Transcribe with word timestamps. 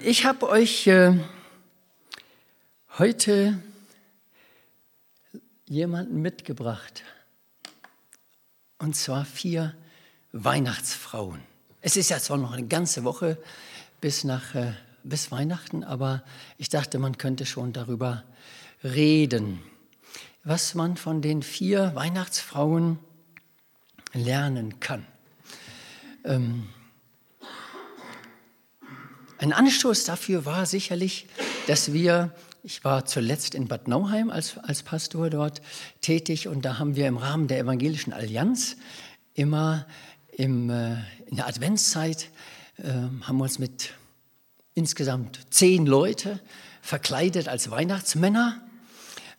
Ich 0.00 0.24
habe 0.24 0.48
euch 0.48 0.86
äh, 0.86 1.18
heute 2.98 3.60
jemanden 5.66 6.22
mitgebracht. 6.22 7.02
Und 8.78 8.94
zwar 8.94 9.24
vier 9.24 9.74
Weihnachtsfrauen. 10.30 11.40
Es 11.80 11.96
ist 11.96 12.10
ja 12.10 12.20
zwar 12.20 12.36
noch 12.36 12.52
eine 12.52 12.68
ganze 12.68 13.02
Woche 13.02 13.38
bis, 14.00 14.22
nach, 14.22 14.54
äh, 14.54 14.72
bis 15.02 15.32
Weihnachten, 15.32 15.82
aber 15.82 16.22
ich 16.58 16.68
dachte, 16.68 17.00
man 17.00 17.18
könnte 17.18 17.44
schon 17.44 17.72
darüber 17.72 18.22
reden, 18.84 19.60
was 20.44 20.76
man 20.76 20.96
von 20.96 21.22
den 21.22 21.42
vier 21.42 21.96
Weihnachtsfrauen 21.96 23.00
lernen 24.12 24.78
kann. 24.78 25.04
Ähm, 26.22 26.68
ein 29.38 29.52
Anstoß 29.52 30.04
dafür 30.04 30.44
war 30.44 30.66
sicherlich, 30.66 31.26
dass 31.68 31.92
wir, 31.92 32.32
ich 32.64 32.84
war 32.84 33.04
zuletzt 33.04 33.54
in 33.54 33.68
Bad 33.68 33.86
Nauheim 33.86 34.30
als, 34.30 34.58
als 34.58 34.82
Pastor 34.82 35.30
dort 35.30 35.62
tätig 36.00 36.48
und 36.48 36.64
da 36.64 36.78
haben 36.78 36.96
wir 36.96 37.06
im 37.06 37.16
Rahmen 37.16 37.46
der 37.46 37.60
Evangelischen 37.60 38.12
Allianz 38.12 38.76
immer 39.34 39.86
im, 40.32 40.70
äh, 40.70 40.94
in 41.26 41.36
der 41.36 41.46
Adventszeit, 41.46 42.30
äh, 42.78 42.90
haben 42.90 43.38
wir 43.38 43.44
uns 43.44 43.60
mit 43.60 43.92
insgesamt 44.74 45.40
zehn 45.50 45.86
Leute 45.86 46.40
verkleidet 46.82 47.46
als 47.48 47.70
Weihnachtsmänner 47.70 48.60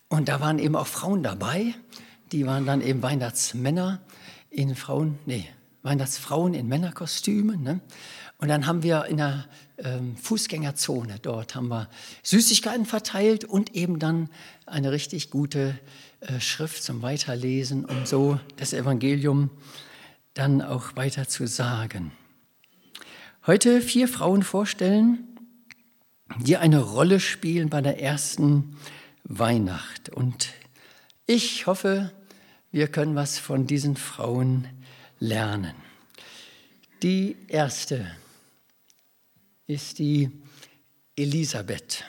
und 0.08 0.30
da 0.30 0.40
waren 0.40 0.60
eben 0.60 0.78
auch 0.78 0.88
Frauen 0.88 1.24
dabei, 1.24 1.74
die 2.32 2.46
waren 2.46 2.66
dann 2.66 2.82
eben 2.82 3.02
Weihnachtsmänner 3.02 4.00
in 4.50 4.76
Frauen, 4.76 5.20
nee, 5.26 5.46
Weihnachtsfrauen 5.84 6.54
in 6.54 6.68
Männerkostümen. 6.68 7.64
Ne? 7.64 7.80
Und 8.40 8.48
dann 8.48 8.66
haben 8.66 8.84
wir 8.84 9.06
in 9.06 9.18
der 9.18 9.46
ähm, 9.78 10.16
Fußgängerzone, 10.16 11.20
dort 11.22 11.56
haben 11.56 11.68
wir 11.68 11.90
Süßigkeiten 12.24 12.86
verteilt 12.86 13.44
und 13.44 13.76
eben 13.76 14.00
dann 14.00 14.30
eine 14.66 14.92
richtig 14.94 15.30
gute 15.30 15.78
äh, 16.22 16.40
Schrift 16.40 16.82
zum 16.82 17.02
Weiterlesen, 17.02 17.84
um 17.84 18.06
so 18.06 18.40
das 18.56 18.72
Evangelium 18.72 19.50
dann 20.34 20.62
auch 20.62 20.96
weiter 20.96 21.28
zu 21.28 21.48
sagen. 21.48 22.14
Heute 23.46 23.82
vier 23.82 24.08
Frauen 24.08 24.44
vorstellen, 24.44 25.28
die 26.40 26.56
eine 26.56 26.80
Rolle 26.80 27.20
spielen 27.20 27.70
bei 27.70 27.82
der 27.82 28.02
ersten 28.02 28.78
Weihnacht. 29.26 30.10
Und 30.10 30.50
ich 31.26 31.68
hoffe, 31.68 32.12
wir 32.72 32.88
können 32.88 33.16
was 33.16 33.38
von 33.38 33.68
diesen 33.68 33.98
Frauen 33.98 34.68
lernen. 35.20 35.74
Die 37.02 37.36
erste 37.48 38.06
ist 39.70 40.00
die 40.00 40.32
Elisabeth, 41.16 42.04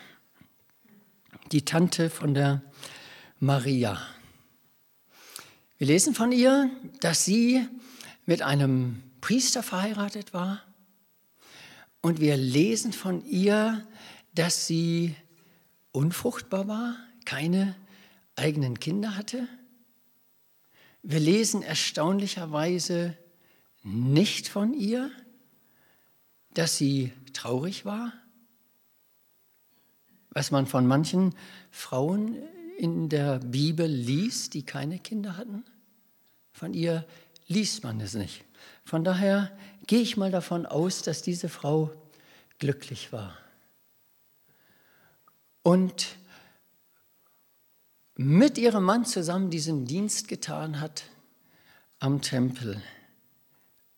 die 1.52 1.62
Tante 1.62 2.08
von 2.08 2.32
der 2.32 2.62
Maria. 3.38 4.00
Wir 5.76 5.88
lesen 5.88 6.14
von 6.14 6.32
ihr, 6.32 6.70
dass 7.00 7.26
sie 7.26 7.68
mit 8.24 8.40
einem 8.40 9.02
Priester 9.20 9.62
verheiratet 9.62 10.32
war 10.32 10.62
und 12.00 12.18
wir 12.18 12.38
lesen 12.38 12.94
von 12.94 13.26
ihr, 13.26 13.86
dass 14.34 14.66
sie 14.66 15.14
unfruchtbar 15.92 16.66
war, 16.66 16.96
keine 17.26 17.76
eigenen 18.36 18.80
Kinder 18.80 19.16
hatte. 19.16 19.46
Wir 21.02 21.20
lesen 21.20 21.62
erstaunlicherweise 21.62 23.18
nicht 23.82 24.48
von 24.48 24.72
ihr, 24.72 25.10
dass 26.54 26.78
sie 26.78 27.12
traurig 27.32 27.84
war, 27.84 28.12
was 30.30 30.50
man 30.50 30.66
von 30.66 30.86
manchen 30.86 31.34
Frauen 31.70 32.36
in 32.78 33.08
der 33.08 33.40
Bibel 33.40 33.86
liest, 33.86 34.54
die 34.54 34.64
keine 34.64 34.98
Kinder 34.98 35.36
hatten. 35.36 35.64
Von 36.52 36.72
ihr 36.72 37.06
liest 37.46 37.84
man 37.84 38.00
es 38.00 38.14
nicht. 38.14 38.44
Von 38.84 39.04
daher 39.04 39.56
gehe 39.86 40.00
ich 40.00 40.16
mal 40.16 40.30
davon 40.30 40.66
aus, 40.66 41.02
dass 41.02 41.22
diese 41.22 41.48
Frau 41.48 41.90
glücklich 42.58 43.12
war. 43.12 43.36
Und 45.62 46.16
mit 48.14 48.58
ihrem 48.58 48.84
Mann 48.84 49.04
zusammen 49.04 49.50
diesen 49.50 49.86
Dienst 49.86 50.28
getan 50.28 50.80
hat 50.80 51.04
am 51.98 52.22
Tempel. 52.22 52.82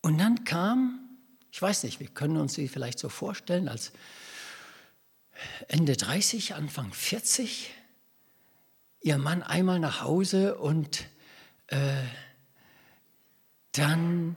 Und 0.01 0.17
dann 0.17 0.43
kam 0.45 1.02
ich 1.53 1.61
weiß 1.61 1.83
nicht, 1.83 1.99
wir 1.99 2.07
können 2.07 2.37
uns 2.37 2.55
sie 2.55 2.67
vielleicht 2.67 2.97
so 2.97 3.09
vorstellen 3.09 3.69
als 3.69 3.91
Ende 5.67 5.95
30, 5.95 6.55
Anfang 6.55 6.91
40, 6.91 7.69
ihr 9.01 9.19
Mann 9.19 9.43
einmal 9.43 9.79
nach 9.79 10.01
Hause 10.01 10.57
und 10.57 11.05
äh, 11.67 11.93
dann 13.73 14.35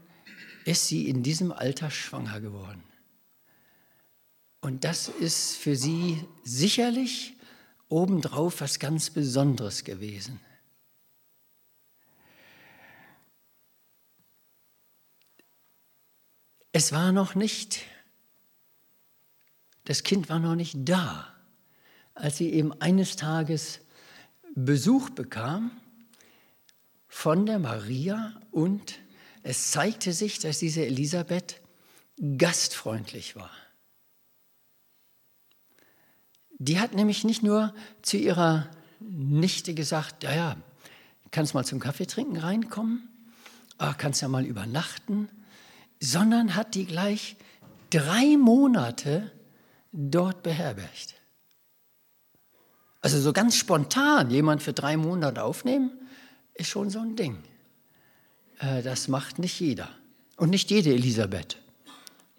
ist 0.66 0.88
sie 0.88 1.08
in 1.08 1.22
diesem 1.22 1.52
Alter 1.52 1.90
schwanger 1.90 2.42
geworden. 2.42 2.84
Und 4.60 4.84
das 4.84 5.08
ist 5.08 5.56
für 5.56 5.74
sie 5.74 6.22
sicherlich 6.44 7.32
obendrauf 7.88 8.60
was 8.60 8.78
ganz 8.78 9.08
Besonderes 9.08 9.84
gewesen. 9.84 10.38
Es 16.78 16.92
war 16.92 17.10
noch 17.10 17.34
nicht, 17.34 17.80
das 19.84 20.02
Kind 20.02 20.28
war 20.28 20.40
noch 20.40 20.56
nicht 20.56 20.76
da, 20.78 21.26
als 22.12 22.36
sie 22.36 22.52
eben 22.52 22.78
eines 22.82 23.16
Tages 23.16 23.80
Besuch 24.54 25.08
bekam 25.08 25.70
von 27.08 27.46
der 27.46 27.58
Maria 27.60 28.38
und 28.50 28.98
es 29.42 29.70
zeigte 29.70 30.12
sich, 30.12 30.38
dass 30.38 30.58
diese 30.58 30.84
Elisabeth 30.84 31.62
gastfreundlich 32.36 33.36
war. 33.36 33.52
Die 36.58 36.78
hat 36.78 36.92
nämlich 36.92 37.24
nicht 37.24 37.42
nur 37.42 37.74
zu 38.02 38.18
ihrer 38.18 38.68
Nichte 39.00 39.72
gesagt, 39.72 40.24
ja, 40.24 40.34
ja, 40.34 40.56
kannst 41.30 41.54
mal 41.54 41.64
zum 41.64 41.80
Kaffee 41.80 42.06
trinken 42.06 42.36
reinkommen, 42.36 43.08
ah, 43.78 43.94
kannst 43.94 44.20
ja 44.20 44.28
mal 44.28 44.44
übernachten, 44.44 45.30
sondern 46.00 46.54
hat 46.54 46.74
die 46.74 46.86
gleich 46.86 47.36
drei 47.90 48.36
Monate 48.36 49.32
dort 49.92 50.42
beherbergt. 50.42 51.14
Also 53.00 53.20
so 53.20 53.32
ganz 53.32 53.56
spontan 53.56 54.30
jemand 54.30 54.62
für 54.62 54.72
drei 54.72 54.96
Monate 54.96 55.42
aufnehmen, 55.42 55.92
ist 56.54 56.68
schon 56.68 56.90
so 56.90 56.98
ein 56.98 57.16
Ding. 57.16 57.38
Äh, 58.58 58.82
das 58.82 59.08
macht 59.08 59.38
nicht 59.38 59.60
jeder. 59.60 59.88
Und 60.36 60.50
nicht 60.50 60.70
jede 60.70 60.92
Elisabeth. 60.92 61.58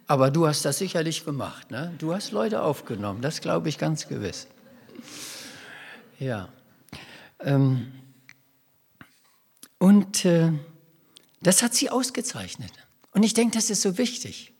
Aber 0.08 0.32
du 0.32 0.48
hast 0.48 0.66
das 0.66 0.78
sicherlich 0.78 1.26
gemacht. 1.26 1.72
Ne? 1.72 1.94
Du 1.98 2.14
hast 2.14 2.32
Leute 2.32 2.62
aufgenommen, 2.62 3.22
das 3.22 3.42
glaube 3.42 3.70
ich 3.70 3.78
ganz 3.78 4.08
gewiss. 4.08 4.48
Ja. 6.20 6.50
Ähm, 7.40 7.92
und 9.78 10.26
äh, 10.26 10.52
das 11.42 11.62
hat 11.62 11.74
sie 11.74 11.90
ausgezeichnet. 11.90 12.72
Und 13.18 13.24
ich 13.24 13.34
denke, 13.34 13.58
das 13.58 13.72
ist 13.72 13.82
so 13.82 13.98
wichtig. 13.98 14.54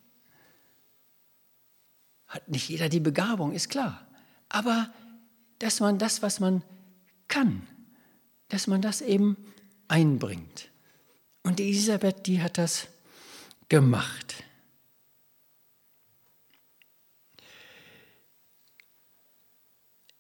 Hat 2.26 2.50
nicht 2.50 2.68
jeder 2.70 2.90
die 2.90 3.00
Begabung, 3.00 3.52
ist 3.52 3.70
klar. 3.70 4.08
Aber 4.50 4.92
dass 5.60 5.80
man 5.80 6.00
das, 6.00 6.24
was 6.24 6.40
man 6.40 6.64
kann, 7.28 7.68
dass 8.48 8.66
man 8.66 8.82
das 8.82 9.02
eben 9.02 9.38
einbringt. 9.88 10.72
Und 11.44 11.60
die 11.60 11.66
Elisabeth, 11.66 12.26
die 12.26 12.42
hat 12.42 12.58
das 12.58 12.88
gemacht. 13.70 14.44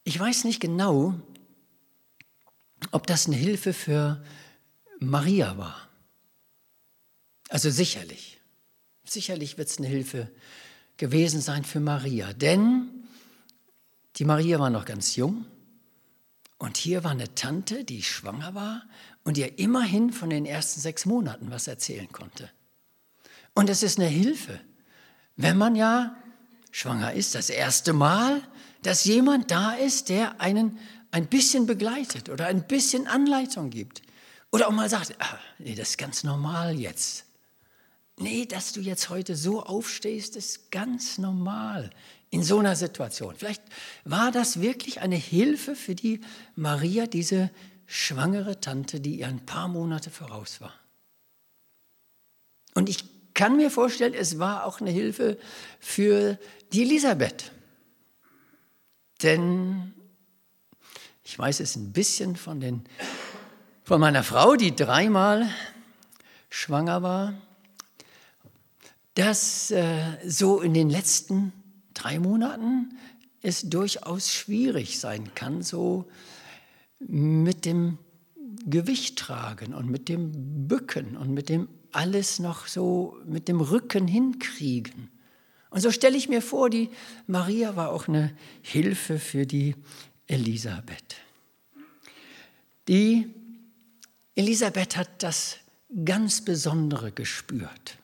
Ich 0.03 0.19
weiß 0.19 0.43
nicht 0.43 0.59
genau, 0.59 1.19
ob 2.91 3.07
das 3.07 3.25
eine 3.25 3.35
Hilfe 3.35 3.73
für 3.73 4.23
Maria 4.99 5.57
war. 5.57 5.86
Also 7.49 7.69
sicherlich, 7.69 8.39
sicherlich 9.05 9.57
wird 9.57 9.69
es 9.69 9.77
eine 9.77 9.87
Hilfe 9.87 10.29
gewesen 10.97 11.41
sein 11.41 11.63
für 11.63 11.79
Maria, 11.79 12.33
denn 12.33 12.89
die 14.17 14.25
Maria 14.25 14.59
war 14.59 14.69
noch 14.69 14.85
ganz 14.85 15.15
jung 15.15 15.45
und 16.57 16.77
hier 16.77 17.03
war 17.03 17.11
eine 17.11 17.33
Tante, 17.35 17.83
die 17.83 18.03
schwanger 18.03 18.55
war 18.55 18.83
und 19.23 19.37
ihr 19.37 19.59
immerhin 19.59 20.11
von 20.11 20.29
den 20.29 20.45
ersten 20.45 20.81
sechs 20.81 21.05
Monaten 21.05 21.51
was 21.51 21.67
erzählen 21.67 22.11
konnte. 22.11 22.49
Und 23.53 23.69
es 23.69 23.83
ist 23.83 23.99
eine 23.99 24.07
Hilfe, 24.07 24.59
wenn 25.35 25.57
man 25.57 25.75
ja 25.75 26.15
schwanger 26.71 27.13
ist, 27.13 27.35
das 27.35 27.49
erste 27.49 27.93
Mal, 27.93 28.41
dass 28.81 29.05
jemand 29.05 29.51
da 29.51 29.73
ist, 29.73 30.09
der 30.09 30.41
einen 30.41 30.79
ein 31.11 31.27
bisschen 31.27 31.65
begleitet 31.65 32.29
oder 32.29 32.47
ein 32.47 32.67
bisschen 32.67 33.07
Anleitung 33.07 33.69
gibt. 33.69 34.01
Oder 34.51 34.67
auch 34.67 34.71
mal 34.71 34.89
sagt, 34.89 35.15
ah, 35.19 35.39
nee, 35.59 35.75
das 35.75 35.89
ist 35.89 35.97
ganz 35.97 36.23
normal 36.23 36.79
jetzt. 36.79 37.26
Nee, 38.17 38.45
dass 38.45 38.73
du 38.73 38.81
jetzt 38.81 39.09
heute 39.09 39.35
so 39.35 39.63
aufstehst, 39.63 40.35
ist 40.35 40.71
ganz 40.71 41.17
normal 41.17 41.89
in 42.29 42.43
so 42.43 42.59
einer 42.59 42.75
Situation. 42.75 43.35
Vielleicht 43.37 43.63
war 44.03 44.31
das 44.31 44.61
wirklich 44.61 45.01
eine 45.01 45.15
Hilfe 45.15 45.75
für 45.75 45.95
die 45.95 46.21
Maria, 46.55 47.07
diese 47.07 47.51
schwangere 47.85 48.59
Tante, 48.59 48.99
die 48.99 49.19
ihr 49.19 49.27
ein 49.27 49.45
paar 49.45 49.67
Monate 49.67 50.09
voraus 50.09 50.59
war. 50.59 50.73
Und 52.73 52.89
ich 52.89 53.05
kann 53.33 53.55
mir 53.55 53.71
vorstellen, 53.71 54.13
es 54.13 54.39
war 54.39 54.65
auch 54.65 54.81
eine 54.81 54.91
Hilfe 54.91 55.37
für 55.79 56.37
die 56.73 56.81
Elisabeth. 56.81 57.51
Denn 59.23 59.93
ich 61.23 61.37
weiß 61.37 61.59
es 61.59 61.75
ein 61.75 61.93
bisschen 61.93 62.35
von, 62.35 62.59
den, 62.59 62.83
von 63.83 63.99
meiner 63.99 64.23
Frau, 64.23 64.55
die 64.55 64.75
dreimal 64.75 65.49
schwanger 66.49 67.03
war, 67.03 67.33
dass 69.17 69.71
äh, 69.71 70.15
so 70.27 70.61
in 70.61 70.75
den 70.75 70.91
letzten 70.91 71.51
drei 71.95 72.19
Monaten 72.19 72.95
es 73.41 73.67
durchaus 73.67 74.31
schwierig 74.31 74.99
sein 74.99 75.33
kann, 75.33 75.63
so 75.63 76.05
mit 76.99 77.65
dem 77.65 77.97
Gewicht 78.67 79.17
tragen 79.17 79.73
und 79.73 79.89
mit 79.89 80.07
dem 80.07 80.67
Bücken 80.67 81.17
und 81.17 81.33
mit 81.33 81.49
dem 81.49 81.67
alles 81.91 82.37
noch 82.37 82.67
so 82.67 83.17
mit 83.25 83.47
dem 83.47 83.59
Rücken 83.59 84.07
hinkriegen. 84.07 85.09
Und 85.71 85.81
so 85.81 85.91
stelle 85.91 86.15
ich 86.15 86.29
mir 86.29 86.43
vor, 86.43 86.69
die 86.69 86.91
Maria 87.25 87.75
war 87.75 87.93
auch 87.93 88.07
eine 88.07 88.37
Hilfe 88.61 89.17
für 89.17 89.47
die 89.47 89.75
Elisabeth. 90.27 91.15
Die 92.87 93.33
Elisabeth 94.35 94.95
hat 94.95 95.23
das 95.23 95.57
ganz 96.05 96.41
Besondere 96.45 97.11
gespürt. 97.11 97.96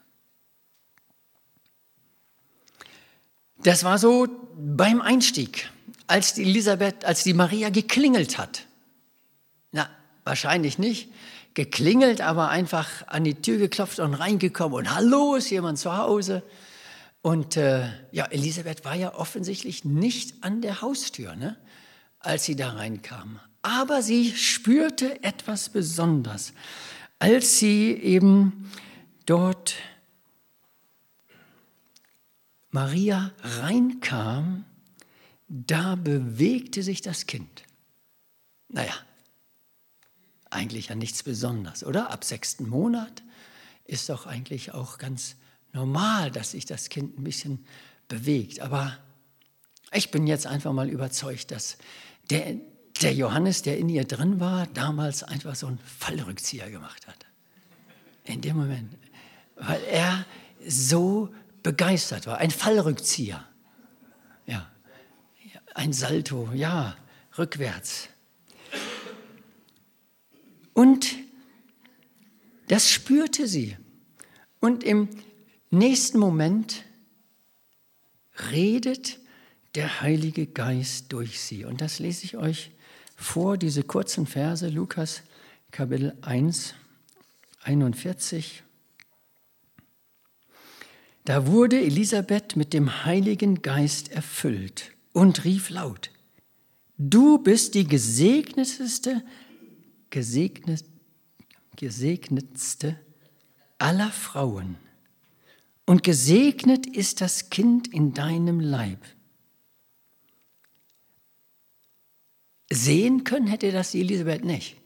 Das 3.64 3.84
war 3.84 3.98
so 3.98 4.28
beim 4.56 5.02
Einstieg, 5.02 5.70
als 6.08 6.34
die 6.34 6.44
Elisabeth, 6.44 7.06
als 7.06 7.24
die 7.24 7.34
Maria 7.34 7.70
geklingelt 7.70 8.38
hat. 8.38 8.66
Na, 9.72 9.90
wahrscheinlich 10.26 10.78
nicht 10.78 11.10
geklingelt, 11.54 12.22
aber 12.22 12.50
einfach 12.50 13.08
an 13.08 13.24
die 13.24 13.36
Tür 13.36 13.58
geklopft 13.58 14.00
und 14.00 14.14
reingekommen 14.16 14.78
und 14.78 14.94
hallo, 14.94 15.36
ist 15.36 15.50
jemand 15.50 15.80
zu 15.80 15.96
Hause? 15.96 16.44
Und 17.22 17.56
äh, 17.56 17.88
ja, 18.12 18.26
Elisabeth 18.26 18.84
war 18.84 18.96
ja 18.96 19.16
offensichtlich 19.16 19.86
nicht 19.86 20.44
an 20.44 20.62
der 20.62 20.82
Haustür, 20.82 21.36
ne, 21.36 21.56
als 22.20 22.44
sie 22.44 22.56
da 22.56 22.72
reinkam. 22.72 23.40
Aber 23.62 24.02
sie 24.02 24.36
spürte 24.36 25.24
etwas 25.24 25.70
Besonderes, 25.70 26.54
als 27.20 27.60
sie 27.60 27.94
eben 27.94 28.70
dort 29.26 29.76
Maria 32.74 33.32
reinkam, 33.40 34.66
da 35.48 35.94
bewegte 35.94 36.82
sich 36.82 37.02
das 37.02 37.28
Kind. 37.28 37.64
Naja, 38.68 38.94
eigentlich 40.50 40.88
ja 40.88 40.96
nichts 40.96 41.22
Besonderes, 41.22 41.84
oder? 41.84 42.10
Ab 42.10 42.24
sechsten 42.24 42.68
Monat 42.68 43.22
ist 43.86 44.10
doch 44.10 44.26
eigentlich 44.26 44.74
auch 44.74 44.98
ganz 44.98 45.36
normal, 45.72 46.32
dass 46.32 46.52
sich 46.52 46.66
das 46.66 46.90
Kind 46.90 47.20
ein 47.20 47.24
bisschen 47.24 47.64
bewegt. 48.08 48.60
Aber 48.60 48.98
ich 49.92 50.10
bin 50.10 50.26
jetzt 50.26 50.48
einfach 50.48 50.74
mal 50.74 50.90
überzeugt, 50.90 51.52
dass 51.52 51.78
der, 52.32 52.56
der 53.04 53.14
Johannes, 53.14 53.62
der 53.62 53.78
in 53.78 53.88
ihr 53.88 54.06
drin 54.06 54.40
war, 54.40 54.66
damals 54.66 55.22
einfach 55.22 55.54
so 55.54 55.68
einen 55.68 55.78
Fallrückzieher 55.78 56.72
gemacht 56.72 57.06
hat. 57.06 57.28
In 58.24 58.42
dem 58.42 58.58
Moment. 58.58 58.98
Weil 59.58 59.84
er 59.84 60.26
so 60.68 61.30
begeistert 61.64 62.28
war. 62.28 62.38
Ein 62.38 62.52
Fallrückzieher. 62.52 63.46
Ja. 64.46 64.70
Ein 65.74 65.94
Salto, 65.94 66.50
ja, 66.54 66.96
rückwärts. 67.38 68.10
Und 70.74 71.16
das 72.68 72.90
spürte 72.90 73.48
sie. 73.48 73.78
Und 74.60 74.84
im 74.84 75.10
nächsten 75.72 76.20
Moment 76.20 76.84
redet 78.52 79.20
der 79.76 80.02
Heilige 80.02 80.48
Geist 80.48 81.12
durch 81.12 81.40
sie. 81.40 81.66
Und 81.66 81.82
das 81.82 82.00
lese 82.00 82.26
ich 82.26 82.38
euch 82.38 82.72
vor, 83.16 83.58
diese 83.58 83.84
kurzen 83.84 84.26
Verse, 84.28 84.68
Lukas 84.68 85.24
Kapitel 85.72 86.16
1, 86.22 86.76
41. 87.64 88.63
Da 91.26 91.48
wurde 91.48 91.80
Elisabeth 91.80 92.56
mit 92.56 92.74
dem 92.74 93.06
Heiligen 93.06 93.62
Geist 93.62 94.12
erfüllt 94.12 94.92
und 95.14 95.46
rief 95.46 95.70
laut, 95.70 96.12
Du 96.98 97.38
bist 97.38 97.74
die 97.76 97.88
gesegneteste, 97.88 99.24
gesegnet, 100.10 100.86
gesegnetste 101.76 103.00
aller 103.80 104.12
Frauen 104.12 104.78
und 105.86 106.04
gesegnet 106.04 106.86
ist 106.86 107.20
das 107.22 107.50
Kind 107.50 107.88
in 107.88 108.14
deinem 108.14 108.60
Leib. 108.60 109.00
Sehen 112.70 113.24
können 113.24 113.48
hätte 113.48 113.72
das 113.72 113.94
Elisabeth 113.94 114.44
nicht. 114.46 114.78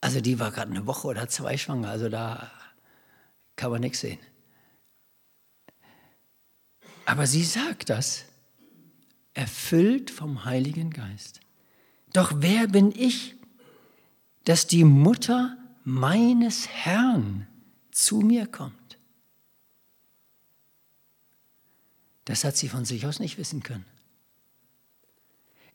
Also 0.00 0.20
die 0.20 0.38
war 0.38 0.50
gerade 0.50 0.70
eine 0.70 0.86
Woche 0.86 1.08
oder 1.08 1.28
zwei 1.28 1.56
schwanger, 1.56 1.88
also 1.88 2.08
da 2.08 2.50
kann 3.56 3.70
man 3.70 3.80
nichts 3.80 4.00
sehen. 4.00 4.18
Aber 7.08 7.26
sie 7.26 7.42
sagt 7.42 7.88
das, 7.88 8.26
erfüllt 9.32 10.10
vom 10.10 10.44
Heiligen 10.44 10.90
Geist. 10.90 11.40
Doch 12.12 12.32
wer 12.36 12.68
bin 12.68 12.92
ich, 12.94 13.34
dass 14.44 14.66
die 14.66 14.84
Mutter 14.84 15.56
meines 15.84 16.68
Herrn 16.68 17.46
zu 17.92 18.18
mir 18.18 18.46
kommt? 18.46 18.98
Das 22.26 22.44
hat 22.44 22.58
sie 22.58 22.68
von 22.68 22.84
sich 22.84 23.06
aus 23.06 23.20
nicht 23.20 23.38
wissen 23.38 23.62
können. 23.62 23.86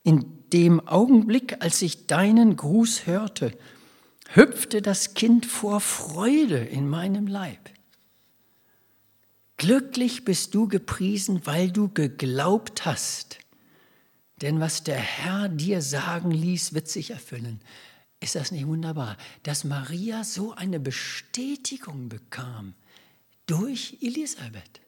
In 0.04 0.48
dem 0.52 0.86
Augenblick, 0.86 1.60
als 1.60 1.82
ich 1.82 2.06
deinen 2.06 2.54
Gruß 2.54 3.06
hörte, 3.06 3.58
hüpfte 4.28 4.82
das 4.82 5.14
Kind 5.14 5.46
vor 5.46 5.80
Freude 5.80 6.58
in 6.58 6.88
meinem 6.88 7.26
Leib. 7.26 7.73
Glücklich 9.64 10.26
bist 10.26 10.54
du 10.54 10.68
gepriesen, 10.68 11.46
weil 11.46 11.72
du 11.72 11.88
geglaubt 11.88 12.84
hast. 12.84 13.38
Denn 14.42 14.60
was 14.60 14.84
der 14.84 14.98
Herr 14.98 15.48
dir 15.48 15.80
sagen 15.80 16.32
ließ, 16.32 16.74
wird 16.74 16.86
sich 16.86 17.12
erfüllen. 17.12 17.62
Ist 18.20 18.34
das 18.34 18.50
nicht 18.50 18.66
wunderbar, 18.66 19.16
dass 19.42 19.64
Maria 19.64 20.22
so 20.22 20.52
eine 20.52 20.78
Bestätigung 20.80 22.10
bekam 22.10 22.74
durch 23.46 23.96
Elisabeth? 24.02 24.82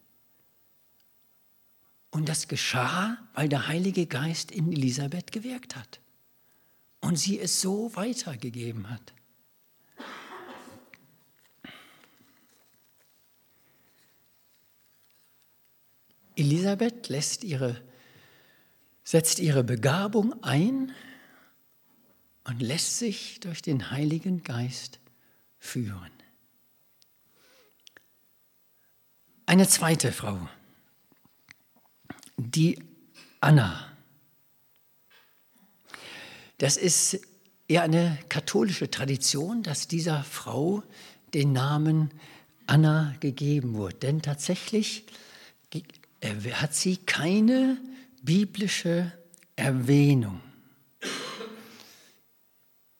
Und 2.11 2.29
das 2.29 2.47
geschah, 2.47 3.17
weil 3.33 3.49
der 3.49 3.69
Heilige 3.69 4.05
Geist 4.05 4.51
in 4.51 4.71
Elisabeth 4.71 5.33
gewirkt 5.33 5.75
hat 5.75 6.01
und 7.01 7.19
sie 7.19 7.41
es 7.41 7.63
so 7.63 7.97
weitergegeben 7.97 8.91
hat. 8.91 9.15
Elisabeth 16.37 17.09
lässt 17.09 17.45
ihre, 17.45 17.83
setzt 19.05 19.39
ihre 19.39 19.65
Begabung 19.65 20.43
ein 20.43 20.93
und 22.45 22.61
lässt 22.61 22.99
sich 22.99 23.41
durch 23.41 23.63
den 23.63 23.91
Heiligen 23.91 24.43
Geist 24.43 25.01
führen. 25.59 26.11
Eine 29.47 29.67
zweite 29.67 30.13
Frau, 30.13 30.49
die 32.37 32.79
Anna. 33.41 33.91
Das 36.59 36.77
ist 36.77 37.21
eher 37.69 37.83
eine 37.83 38.19
katholische 38.29 38.91
Tradition, 38.91 39.63
dass 39.63 39.89
dieser 39.89 40.23
Frau 40.25 40.83
den 41.33 41.53
Namen 41.53 42.11
Anna 42.67 43.15
gegeben 43.21 43.75
wurde. 43.75 43.97
Denn 43.97 44.23
tatsächlich 44.23 45.05
hat 46.23 46.75
sie 46.75 46.97
keine 46.97 47.79
biblische 48.23 49.13
Erwähnung. 49.55 50.41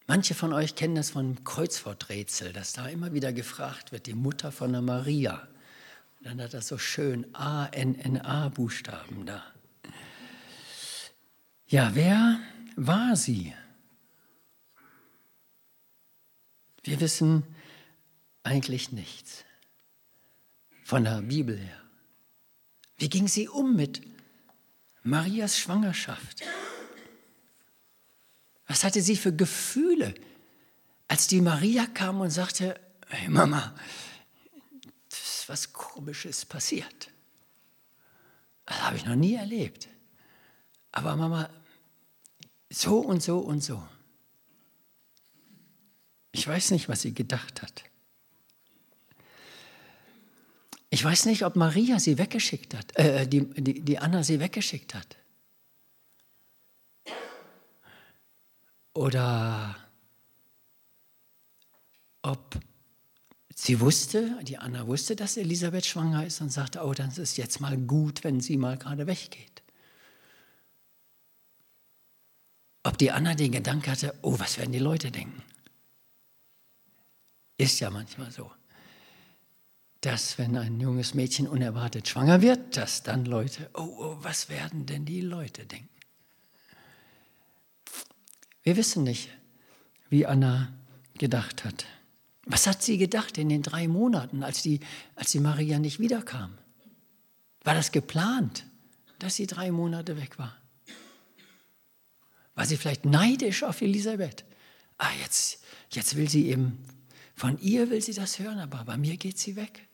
Manche 0.07 0.35
von 0.35 0.53
euch 0.53 0.77
kennen 0.77 0.95
das 0.95 1.11
vom 1.11 1.43
Kreuzworträtsel, 1.43 2.53
dass 2.53 2.73
da 2.73 2.87
immer 2.89 3.13
wieder 3.13 3.33
gefragt 3.33 3.91
wird, 3.91 4.07
die 4.07 4.15
Mutter 4.15 4.53
von 4.53 4.73
der 4.73 4.83
Maria. 4.83 5.49
Und 6.19 6.27
dann 6.27 6.41
hat 6.41 6.55
das 6.55 6.69
so 6.69 6.79
schön 6.79 7.27
A-N-N-A-Buchstaben 7.35 9.27
da. 9.27 9.43
Ja, 11.67 11.91
wer 11.95 12.39
war 12.77 13.17
sie? 13.17 13.53
Wir 16.85 17.01
wissen 17.01 17.43
eigentlich 18.45 18.93
nichts. 18.93 19.45
von 20.87 21.03
der 21.03 21.21
Bibel 21.21 21.59
her. 21.59 21.86
Wie 22.99 23.09
ging 23.09 23.29
sie 23.29 23.49
um 23.49 23.77
mit 23.77 24.03
Marias 25.03 25.59
Schwangerschaft? 25.59 26.43
Was 28.67 28.85
hatte 28.85 29.01
sie 29.01 29.17
für 29.17 29.35
Gefühle, 29.35 30.15
als 31.09 31.27
die 31.27 31.41
Maria 31.41 31.87
kam 31.87 32.21
und 32.21 32.31
sagte, 32.31 32.81
hey 33.09 33.29
Mama, 33.29 33.75
das 35.09 35.21
ist 35.21 35.49
was 35.49 35.73
Komisches 35.73 36.45
passiert. 36.45 37.11
Das 38.65 38.83
habe 38.83 38.97
ich 38.97 39.05
noch 39.05 39.15
nie 39.15 39.35
erlebt. 39.35 39.89
Aber 40.91 41.15
Mama, 41.15 41.49
so 42.71 42.99
und 42.99 43.23
so 43.23 43.39
und 43.39 43.63
so. 43.63 43.87
Ich 46.33 46.47
weiß 46.47 46.73
nicht, 46.73 46.89
was 46.89 47.03
sie 47.03 47.15
gedacht 47.15 47.63
hat. 47.63 47.85
Ich 50.97 51.05
weiß 51.05 51.27
nicht, 51.27 51.45
ob 51.45 51.57
Maria 51.57 52.01
sie 52.01 52.17
weggeschickt 52.17 52.73
hat, 52.73 52.97
äh, 52.97 53.29
die, 53.29 53.45
die, 53.61 53.83
die 53.83 53.99
Anna 53.99 54.23
sie 54.23 54.41
weggeschickt 54.41 54.95
hat. 54.95 55.19
Oder 58.95 59.77
ob 62.23 62.59
sie 63.55 63.79
wusste, 63.79 64.39
die 64.45 64.57
Anna 64.57 64.87
wusste, 64.87 65.15
dass 65.17 65.37
Elisabeth 65.37 65.85
schwanger 65.85 66.25
ist 66.25 66.41
und 66.41 66.49
sagte, 66.49 66.83
oh, 66.83 66.95
dann 66.95 67.11
ist 67.11 67.19
es 67.19 67.37
jetzt 67.37 67.61
mal 67.61 67.77
gut, 67.77 68.25
wenn 68.25 68.41
sie 68.41 68.57
mal 68.57 68.79
gerade 68.79 69.07
weggeht. 69.07 69.63
Ob 72.85 72.97
die 72.97 73.11
Anna 73.11 73.35
den 73.35 73.53
Gedanken 73.53 73.91
hatte, 73.91 74.15
oh, 74.23 74.39
was 74.39 74.57
werden 74.57 74.73
die 74.73 74.79
Leute 74.79 75.11
denken? 75.11 75.43
Ist 77.59 77.81
ja 77.81 77.91
manchmal 77.91 78.31
so, 78.31 78.51
dass 80.07 80.39
wenn 80.39 80.57
ein 80.57 80.79
junges 80.79 81.15
Mädchen 81.15 81.49
unerwartet 81.49 82.07
schwanger 82.07 82.41
wird, 82.41 82.77
dass 82.77 83.03
dann 83.03 83.25
Leute, 83.25 83.69
oh, 83.75 83.83
oh 83.83 84.17
was 84.21 84.49
werden 84.49 84.87
denn 84.87 85.05
die 85.05 85.21
Leute 85.21 85.67
denken? 85.67 85.89
Wir 88.63 88.77
wissen 88.77 89.03
nicht, 89.03 89.31
wie 90.09 90.25
Anna 90.25 90.73
gedacht 91.15 91.65
hat. 91.65 91.87
Was 92.45 92.69
hat 92.69 92.85
sie 92.85 92.99
gedacht 92.99 93.37
in 93.37 93.49
den 93.49 93.63
drei 93.63 93.89
Monaten, 93.89 94.45
als 94.45 94.63
die, 94.63 94.79
als 95.17 95.33
die 95.33 95.41
Maria 95.41 95.81
nicht 95.81 95.99
wiederkam? 95.99 96.57
War 97.65 97.75
das 97.75 97.91
geplant, 97.91 98.65
dass 99.19 99.35
sie 99.35 99.49
drei 99.49 99.73
Monate 99.73 100.17
weg 100.17 100.39
war? 100.39 100.57
War 102.55 102.65
sie 102.65 102.77
vielleicht 102.77 103.05
neidisch 103.05 103.65
auf 103.65 103.83
Elisabeth? 103.83 104.45
Ah, 104.99 105.11
jetzt, 105.21 105.65
jetzt 105.91 106.15
will 106.15 106.29
sie 106.31 106.47
eben, 106.47 106.79
von 107.35 107.59
ihr 107.59 107.91
will 107.91 108.01
sie 108.01 108.15
das 108.15 108.39
hören, 108.39 108.61
aber 108.61 108.85
bei 108.85 108.97
mir 108.97 109.17
geht 109.17 109.41
sie 109.41 109.57
weg. 109.57 109.86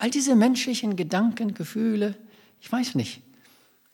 All 0.00 0.10
diese 0.10 0.34
menschlichen 0.34 0.96
Gedanken, 0.96 1.52
Gefühle, 1.52 2.16
ich 2.58 2.72
weiß 2.72 2.94
nicht, 2.94 3.20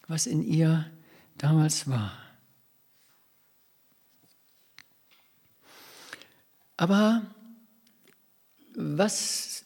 was 0.07 0.29
in 0.29 0.41
ihr 0.41 0.89
damals 1.37 1.89
war. 1.89 2.17
Aber 6.77 7.27
was 8.77 9.65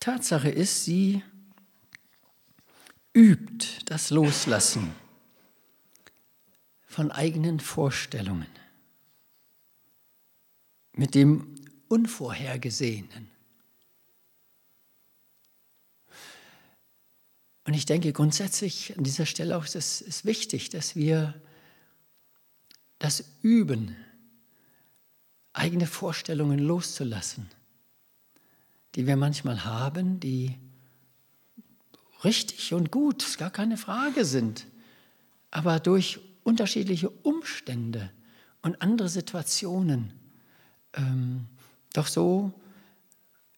Tatsache 0.00 0.48
ist, 0.48 0.86
sie 0.86 1.22
übt 3.12 3.82
das 3.84 4.08
Loslassen 4.08 4.94
von 6.86 7.10
eigenen 7.10 7.60
Vorstellungen, 7.60 8.46
mit 10.94 11.14
dem 11.14 11.54
Unvorhergesehenen. 11.88 13.31
Und 17.64 17.74
ich 17.74 17.86
denke 17.86 18.12
grundsätzlich 18.12 18.96
an 18.96 19.04
dieser 19.04 19.26
Stelle 19.26 19.56
auch, 19.56 19.64
es 19.64 20.00
ist 20.00 20.24
wichtig, 20.24 20.70
dass 20.70 20.96
wir 20.96 21.34
das 22.98 23.24
üben, 23.42 23.96
eigene 25.52 25.86
Vorstellungen 25.86 26.58
loszulassen, 26.58 27.48
die 28.94 29.06
wir 29.06 29.16
manchmal 29.16 29.64
haben, 29.64 30.18
die 30.18 30.56
richtig 32.24 32.72
und 32.74 32.90
gut, 32.90 33.38
gar 33.38 33.50
keine 33.50 33.76
Frage 33.76 34.24
sind, 34.24 34.66
aber 35.50 35.78
durch 35.80 36.20
unterschiedliche 36.44 37.10
Umstände 37.10 38.10
und 38.62 38.80
andere 38.80 39.08
Situationen 39.08 40.12
ähm, 40.94 41.46
doch 41.92 42.06
so 42.06 42.52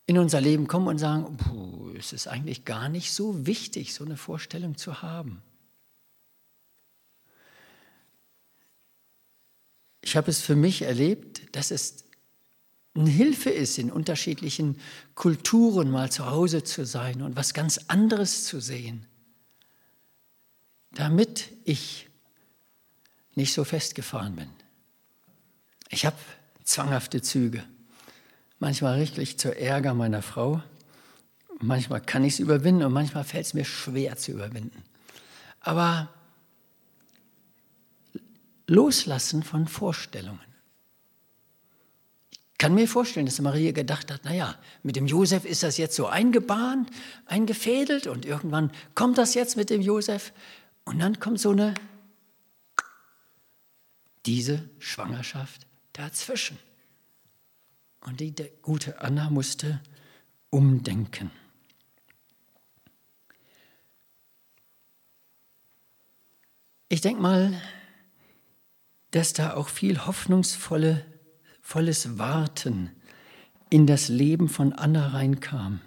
in 0.07 0.19
unser 0.19 0.41
Leben 0.41 0.67
kommen 0.67 0.89
und 0.89 0.99
sagen, 0.99 1.37
puh, 1.37 1.91
es 1.97 2.13
ist 2.13 2.27
eigentlich 2.27 2.65
gar 2.65 2.89
nicht 2.89 3.13
so 3.13 3.47
wichtig, 3.47 3.95
so 3.95 4.05
eine 4.05 4.17
Vorstellung 4.17 4.77
zu 4.77 5.03
haben. 5.03 5.43
Ich 10.03 10.17
habe 10.17 10.31
es 10.31 10.43
für 10.43 10.57
mich 10.57 10.83
erlebt, 10.83 11.57
dass 11.57 11.71
es 11.71 12.05
eine 12.95 13.11
Hilfe 13.11 13.51
ist, 13.51 13.79
in 13.79 13.91
unterschiedlichen 13.91 14.79
Kulturen 15.15 15.91
mal 15.91 16.13
zu 16.13 16.27
Hause 16.31 16.63
zu 16.63 16.85
sein 16.85 17.23
und 17.23 17.37
was 17.37 17.55
ganz 17.55 17.81
anderes 17.89 18.45
zu 18.45 18.61
sehen, 18.61 19.07
damit 20.93 21.51
ich 21.65 22.09
nicht 23.35 23.53
so 23.53 23.65
festgefahren 23.65 24.37
bin. 24.37 24.51
Ich 25.89 26.07
habe 26.07 26.17
zwanghafte 26.63 27.21
Züge. 27.23 27.65
Manchmal 28.59 28.99
richtig 28.99 29.39
zu 29.39 29.57
Ärger 29.57 29.95
meiner 29.95 30.23
Frau. 30.23 30.63
Manchmal 31.61 32.01
kann 32.01 32.25
ich 32.25 32.35
es 32.35 32.39
überwinden 32.41 32.83
und 32.83 32.93
manchmal 32.93 33.25
fällt 33.25 33.47
es 33.47 33.55
mir 33.55 33.65
schwer 33.65 34.17
zu 34.17 34.33
überwinden. 34.33 34.83
Aber 35.61 36.09
loslassen 38.67 39.43
von 39.43 39.67
Vorstellungen. 39.67 40.41
Ich 42.53 42.59
kann 42.59 42.75
mir 42.75 42.89
vorstellen, 42.89 43.27
dass 43.27 43.41
Maria 43.41 43.73
gedacht 43.73 44.11
hat, 44.11 44.25
naja, 44.25 44.57
mit 44.83 44.97
dem 44.97 45.07
Josef 45.07 45.45
ist 45.45 45.63
das 45.63 45.77
jetzt 45.77 45.97
so 45.97 46.07
eingebahnt, 46.07 46.89
eingefädelt 47.27 48.07
und 48.07 48.25
irgendwann 48.25 48.71
kommt 48.95 49.19
das 49.19 49.35
jetzt 49.35 49.57
mit 49.57 49.71
dem 49.71 49.83
Josef 49.83 50.33
und 50.85 50.99
dann 50.99 51.21
kommt 51.21 51.41
so 51.41 51.51
eine 51.51 51.75
diese 54.25 54.69
Schwangerschaft 54.79 55.67
dazwischen. 55.93 56.59
Und 58.05 58.21
die 58.21 58.35
gute 58.63 59.01
Anna 59.01 59.31
musste 59.31 59.81
umdenken. 60.51 61.31
Ich 66.89 67.01
denke 67.01 67.21
mal, 67.21 67.61
dass 69.11 69.33
da 69.33 69.55
auch 69.55 69.69
viel 69.69 70.07
hoffnungsvolles 70.07 70.99
Warten 72.19 72.91
in 73.71 73.87
das 73.87 74.09
Leben 74.09 74.49
von 74.49 74.73
Anna 74.75 75.09
reinkam. 75.09 75.81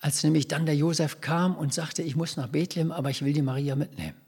Als 0.00 0.22
nämlich 0.22 0.48
dann 0.48 0.66
der 0.66 0.76
Josef 0.76 1.20
kam 1.20 1.56
und 1.56 1.72
sagte, 1.72 2.02
ich 2.02 2.14
muss 2.14 2.36
nach 2.36 2.48
Bethlehem, 2.48 2.92
aber 2.92 3.10
ich 3.10 3.24
will 3.24 3.32
die 3.32 3.42
Maria 3.42 3.74
mitnehmen. 3.74 4.19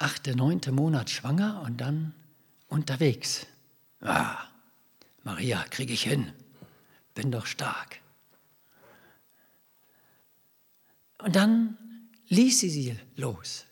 Achte, 0.00 0.34
neunte 0.34 0.72
Monat 0.72 1.10
schwanger 1.10 1.62
und 1.62 1.80
dann 1.80 2.14
unterwegs. 2.68 3.46
Ah, 4.00 4.44
Maria, 5.22 5.62
kriege 5.64 5.92
ich 5.92 6.02
hin, 6.02 6.32
bin 7.14 7.30
doch 7.30 7.46
stark. 7.46 8.00
Und 11.18 11.36
dann 11.36 11.76
ließ 12.28 12.60
sie 12.60 12.70
sie 12.70 12.98
los. 13.16 13.66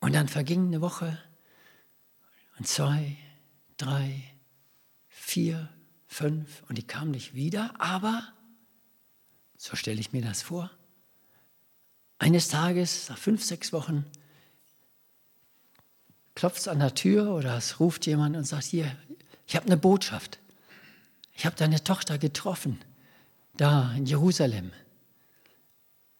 Und 0.00 0.14
dann 0.14 0.28
verging 0.28 0.66
eine 0.66 0.80
Woche 0.80 1.18
und 2.58 2.66
zwei, 2.66 3.16
drei, 3.76 4.22
vier, 5.08 5.68
fünf 6.06 6.62
und 6.68 6.78
die 6.78 6.86
kam 6.86 7.10
nicht 7.10 7.34
wieder, 7.34 7.74
aber, 7.78 8.32
so 9.56 9.76
stelle 9.76 10.00
ich 10.00 10.12
mir 10.12 10.22
das 10.22 10.42
vor, 10.42 10.70
eines 12.18 12.48
Tages, 12.48 13.08
nach 13.08 13.18
fünf, 13.18 13.44
sechs 13.44 13.72
Wochen, 13.72 14.04
klopft 16.34 16.58
es 16.58 16.68
an 16.68 16.80
der 16.80 16.94
Tür 16.94 17.34
oder 17.34 17.56
es 17.56 17.80
ruft 17.80 18.06
jemand 18.06 18.36
und 18.36 18.44
sagt, 18.44 18.64
hier, 18.64 18.96
ich 19.46 19.56
habe 19.56 19.66
eine 19.66 19.76
Botschaft. 19.76 20.38
Ich 21.32 21.46
habe 21.46 21.56
deine 21.56 21.82
Tochter 21.82 22.18
getroffen, 22.18 22.80
da 23.56 23.92
in 23.92 24.06
Jerusalem. 24.06 24.72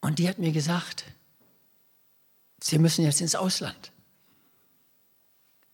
Und 0.01 0.19
die 0.19 0.29
hat 0.29 0.39
mir 0.39 0.53
gesagt, 0.53 1.05
sie 2.61 2.79
müssen 2.79 3.05
jetzt 3.05 3.21
ins 3.21 3.35
Ausland. 3.35 3.93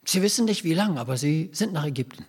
Sie 0.04 0.22
wissen 0.22 0.44
nicht 0.44 0.64
wie 0.64 0.74
lange, 0.74 1.00
aber 1.00 1.16
sie 1.16 1.50
sind 1.52 1.72
nach 1.72 1.84
Ägypten. 1.84 2.26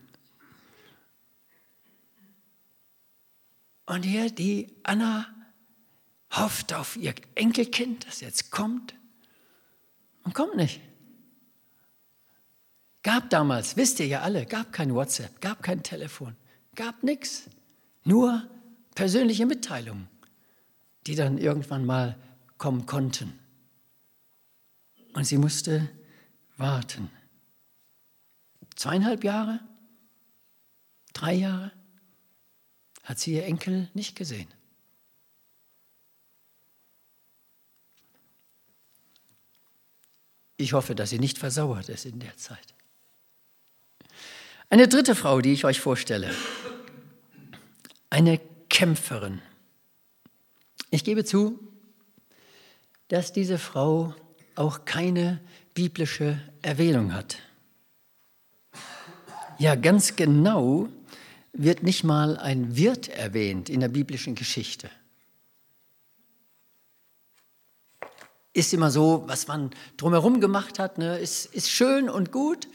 Und 3.85 4.03
hier 4.03 4.31
die 4.31 4.73
Anna 4.83 5.27
hofft 6.31 6.73
auf 6.73 6.95
ihr 6.95 7.13
Enkelkind, 7.35 8.07
das 8.07 8.21
jetzt 8.21 8.51
kommt 8.51 8.95
und 10.23 10.33
kommt 10.33 10.55
nicht. 10.55 10.81
Gab 13.03 13.29
damals, 13.29 13.77
wisst 13.77 13.99
ihr 13.99 14.07
ja 14.07 14.21
alle, 14.21 14.45
gab 14.45 14.71
kein 14.71 14.93
WhatsApp, 14.93 15.41
gab 15.41 15.63
kein 15.63 15.83
Telefon, 15.83 16.35
gab 16.75 17.03
nichts. 17.03 17.49
Nur 18.03 18.47
persönliche 18.95 19.45
Mitteilungen, 19.45 20.07
die 21.07 21.15
dann 21.15 21.37
irgendwann 21.37 21.85
mal 21.85 22.17
kommen 22.57 22.85
konnten. 22.85 23.37
Und 25.13 25.25
sie 25.25 25.37
musste 25.37 25.89
warten. 26.57 27.09
Zweieinhalb 28.75 29.23
Jahre, 29.23 29.59
drei 31.13 31.33
Jahre 31.33 31.71
hat 33.03 33.19
sie 33.19 33.33
ihr 33.33 33.45
Enkel 33.45 33.89
nicht 33.93 34.15
gesehen. 34.15 34.47
Ich 40.61 40.73
hoffe, 40.73 40.93
dass 40.93 41.09
sie 41.09 41.19
nicht 41.19 41.39
versauert 41.39 41.89
ist 41.89 42.05
in 42.05 42.19
der 42.19 42.37
Zeit. 42.37 42.75
Eine 44.69 44.87
dritte 44.87 45.15
Frau, 45.15 45.41
die 45.41 45.53
ich 45.53 45.65
euch 45.65 45.79
vorstelle, 45.79 46.31
eine 48.09 48.39
Kämpferin. 48.69 49.41
Ich 50.91 51.03
gebe 51.03 51.25
zu, 51.25 51.59
dass 53.07 53.33
diese 53.33 53.57
Frau 53.57 54.13
auch 54.55 54.85
keine 54.85 55.41
biblische 55.73 56.39
Erwähnung 56.61 57.13
hat. 57.13 57.39
Ja, 59.57 59.75
ganz 59.75 60.15
genau 60.15 60.89
wird 61.53 61.83
nicht 61.83 62.03
mal 62.03 62.37
ein 62.37 62.77
Wirt 62.77 63.09
erwähnt 63.09 63.69
in 63.69 63.79
der 63.79 63.89
biblischen 63.89 64.35
Geschichte. 64.35 64.89
Ist 68.53 68.73
immer 68.73 68.91
so, 68.91 69.23
was 69.27 69.47
man 69.47 69.71
drumherum 69.97 70.41
gemacht 70.41 70.79
hat, 70.79 70.97
ne, 70.97 71.17
ist, 71.17 71.45
ist 71.47 71.69
schön 71.69 72.09
und 72.09 72.31
gut, 72.31 72.67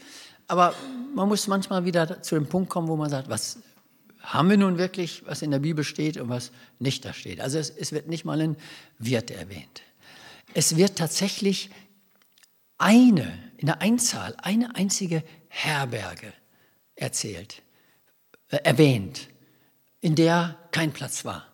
aber 0.47 0.73
man 1.13 1.27
muss 1.27 1.47
manchmal 1.47 1.85
wieder 1.85 2.21
zu 2.21 2.35
dem 2.35 2.47
Punkt 2.47 2.69
kommen, 2.69 2.87
wo 2.87 2.95
man 2.95 3.09
sagt, 3.09 3.29
was 3.29 3.59
haben 4.19 4.49
wir 4.49 4.57
nun 4.57 4.77
wirklich, 4.77 5.25
was 5.25 5.41
in 5.41 5.51
der 5.51 5.59
Bibel 5.59 5.83
steht 5.83 6.17
und 6.17 6.29
was 6.29 6.51
nicht 6.79 7.05
da 7.05 7.13
steht. 7.13 7.39
Also 7.39 7.59
es, 7.59 7.69
es 7.69 7.91
wird 7.91 8.07
nicht 8.07 8.25
mal 8.25 8.41
ein 8.41 8.57
Wirt 8.97 9.31
erwähnt. 9.31 9.83
Es 10.53 10.75
wird 10.75 10.97
tatsächlich 10.97 11.69
eine, 12.77 13.37
in 13.57 13.67
der 13.67 13.81
Einzahl, 13.81 14.35
eine 14.37 14.75
einzige 14.75 15.23
Herberge 15.47 16.33
erzählt, 16.95 17.61
äh, 18.49 18.57
erwähnt, 18.63 19.27
in 20.01 20.15
der 20.15 20.57
kein 20.71 20.91
Platz 20.91 21.25
war 21.25 21.45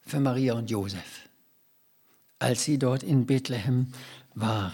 für 0.00 0.20
Maria 0.20 0.54
und 0.54 0.70
Josef, 0.70 1.28
als 2.44 2.64
sie 2.64 2.78
dort 2.78 3.02
in 3.02 3.26
Bethlehem 3.26 3.88
waren. 4.34 4.72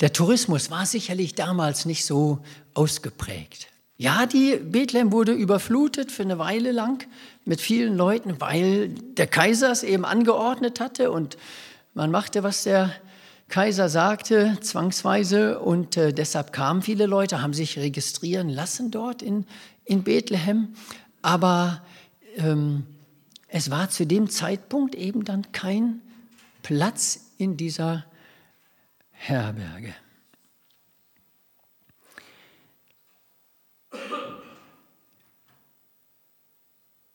Der 0.00 0.12
Tourismus 0.12 0.70
war 0.70 0.84
sicherlich 0.84 1.34
damals 1.36 1.84
nicht 1.84 2.04
so 2.04 2.40
ausgeprägt. 2.74 3.68
Ja, 3.98 4.26
die 4.26 4.56
Bethlehem 4.56 5.12
wurde 5.12 5.32
überflutet 5.32 6.10
für 6.10 6.24
eine 6.24 6.38
Weile 6.40 6.72
lang 6.72 7.06
mit 7.44 7.60
vielen 7.60 7.96
Leuten, 7.96 8.40
weil 8.40 8.88
der 8.88 9.28
Kaiser 9.28 9.70
es 9.70 9.84
eben 9.84 10.04
angeordnet 10.04 10.80
hatte 10.80 11.12
und 11.12 11.36
man 11.94 12.10
machte, 12.10 12.42
was 12.42 12.64
der 12.64 12.92
Kaiser 13.48 13.88
sagte, 13.88 14.56
zwangsweise 14.60 15.60
und 15.60 15.96
äh, 15.96 16.12
deshalb 16.12 16.52
kamen 16.52 16.82
viele 16.82 17.06
Leute, 17.06 17.42
haben 17.42 17.52
sich 17.52 17.78
registrieren 17.78 18.48
lassen 18.48 18.90
dort 18.90 19.22
in, 19.22 19.46
in 19.84 20.02
Bethlehem, 20.02 20.74
aber 21.20 21.82
ähm, 22.38 22.86
es 23.54 23.70
war 23.70 23.90
zu 23.90 24.06
dem 24.06 24.30
Zeitpunkt 24.30 24.94
eben 24.94 25.24
dann 25.24 25.52
kein 25.52 26.00
Platz 26.62 27.32
in 27.36 27.58
dieser 27.58 28.06
Herberge. 29.10 29.94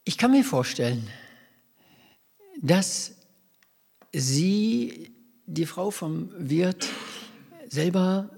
Ich 0.03 0.19
kann 0.19 0.29
mir 0.29 0.43
vorstellen, 0.43 1.09
dass 2.61 3.15
sie, 4.13 5.11
die 5.47 5.65
Frau 5.65 5.89
vom 5.89 6.29
Wirt, 6.37 6.87
selber 7.67 8.29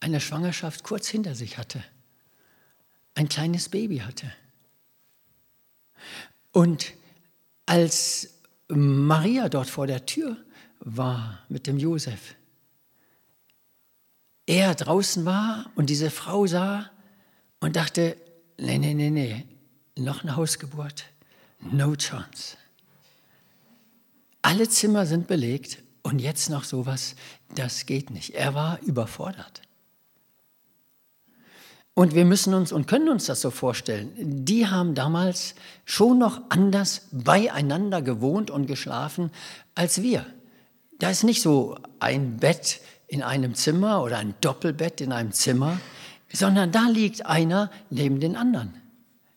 eine 0.00 0.18
Schwangerschaft 0.18 0.82
kurz 0.82 1.08
hinter 1.08 1.34
sich 1.34 1.58
hatte, 1.58 1.84
ein 3.14 3.28
kleines 3.28 3.68
Baby 3.68 3.98
hatte. 3.98 4.32
Und 6.52 6.94
als 7.72 8.28
Maria 8.68 9.48
dort 9.48 9.70
vor 9.70 9.86
der 9.86 10.04
Tür 10.04 10.36
war 10.80 11.38
mit 11.48 11.66
dem 11.66 11.78
Josef, 11.78 12.34
er 14.44 14.74
draußen 14.74 15.24
war 15.24 15.70
und 15.74 15.88
diese 15.88 16.10
Frau 16.10 16.46
sah 16.46 16.90
und 17.60 17.76
dachte, 17.76 18.18
nee, 18.58 18.76
nee, 18.76 18.92
nee, 18.92 19.08
nee, 19.08 19.46
noch 19.96 20.22
eine 20.22 20.36
Hausgeburt, 20.36 21.06
no 21.60 21.96
chance. 21.96 22.58
Alle 24.42 24.68
Zimmer 24.68 25.06
sind 25.06 25.26
belegt 25.26 25.82
und 26.02 26.18
jetzt 26.18 26.50
noch 26.50 26.64
sowas, 26.64 27.14
das 27.54 27.86
geht 27.86 28.10
nicht. 28.10 28.34
Er 28.34 28.52
war 28.52 28.82
überfordert. 28.82 29.62
Und 31.94 32.14
wir 32.14 32.24
müssen 32.24 32.54
uns 32.54 32.72
und 32.72 32.86
können 32.86 33.08
uns 33.10 33.26
das 33.26 33.42
so 33.42 33.50
vorstellen. 33.50 34.12
Die 34.16 34.66
haben 34.66 34.94
damals 34.94 35.54
schon 35.84 36.18
noch 36.18 36.40
anders 36.48 37.08
beieinander 37.12 38.00
gewohnt 38.00 38.50
und 38.50 38.66
geschlafen 38.66 39.30
als 39.74 40.00
wir. 40.00 40.24
Da 40.98 41.10
ist 41.10 41.22
nicht 41.22 41.42
so 41.42 41.76
ein 42.00 42.38
Bett 42.38 42.80
in 43.08 43.22
einem 43.22 43.54
Zimmer 43.54 44.02
oder 44.02 44.18
ein 44.18 44.34
Doppelbett 44.40 45.02
in 45.02 45.12
einem 45.12 45.32
Zimmer, 45.32 45.78
sondern 46.32 46.72
da 46.72 46.88
liegt 46.88 47.26
einer 47.26 47.70
neben 47.90 48.20
den 48.20 48.36
anderen. 48.36 48.72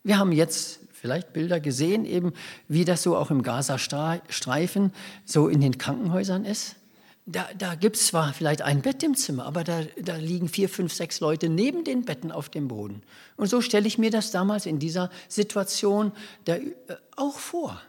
Wir 0.02 0.18
haben 0.18 0.32
jetzt 0.32 0.80
vielleicht 0.92 1.34
Bilder 1.34 1.60
gesehen, 1.60 2.06
eben 2.06 2.32
wie 2.68 2.86
das 2.86 3.02
so 3.02 3.16
auch 3.16 3.30
im 3.30 3.42
Gazastreifen 3.42 4.92
so 5.26 5.48
in 5.48 5.60
den 5.60 5.76
Krankenhäusern 5.76 6.46
ist. 6.46 6.76
Da, 7.28 7.48
da 7.58 7.74
gibt 7.74 7.96
es 7.96 8.06
zwar 8.06 8.32
vielleicht 8.32 8.62
ein 8.62 8.82
Bett 8.82 9.02
im 9.02 9.16
Zimmer, 9.16 9.46
aber 9.46 9.64
da, 9.64 9.82
da 10.00 10.14
liegen 10.14 10.48
vier, 10.48 10.68
fünf, 10.68 10.92
sechs 10.92 11.18
Leute 11.18 11.48
neben 11.48 11.82
den 11.82 12.04
Betten 12.04 12.30
auf 12.30 12.48
dem 12.48 12.68
Boden. 12.68 13.02
Und 13.36 13.48
so 13.48 13.60
stelle 13.60 13.88
ich 13.88 13.98
mir 13.98 14.12
das 14.12 14.30
damals 14.30 14.64
in 14.64 14.78
dieser 14.78 15.10
Situation 15.28 16.12
der, 16.46 16.62
äh, 16.62 16.72
auch 17.16 17.38
vor. 17.38 17.82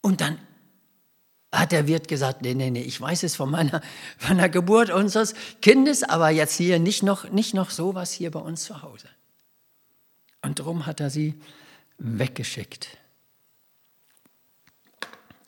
Und 0.00 0.20
dann 0.20 0.38
hat 1.52 1.70
der 1.70 1.86
Wirt 1.86 2.08
gesagt, 2.08 2.42
nee, 2.42 2.54
nee, 2.54 2.70
nee, 2.70 2.82
ich 2.82 3.00
weiß 3.00 3.22
es 3.22 3.36
von 3.36 3.50
meiner, 3.52 3.80
von 4.18 4.36
der 4.38 4.48
Geburt 4.48 4.90
unseres 4.90 5.34
Kindes, 5.62 6.02
aber 6.02 6.30
jetzt 6.30 6.56
hier 6.56 6.80
nicht 6.80 7.04
noch, 7.04 7.30
nicht 7.30 7.54
noch 7.54 7.70
sowas 7.70 8.10
hier 8.10 8.32
bei 8.32 8.40
uns 8.40 8.64
zu 8.64 8.82
Hause. 8.82 9.08
Und 10.42 10.58
darum 10.58 10.86
hat 10.86 10.98
er 10.98 11.08
sie 11.08 11.40
weggeschickt. 11.98 12.98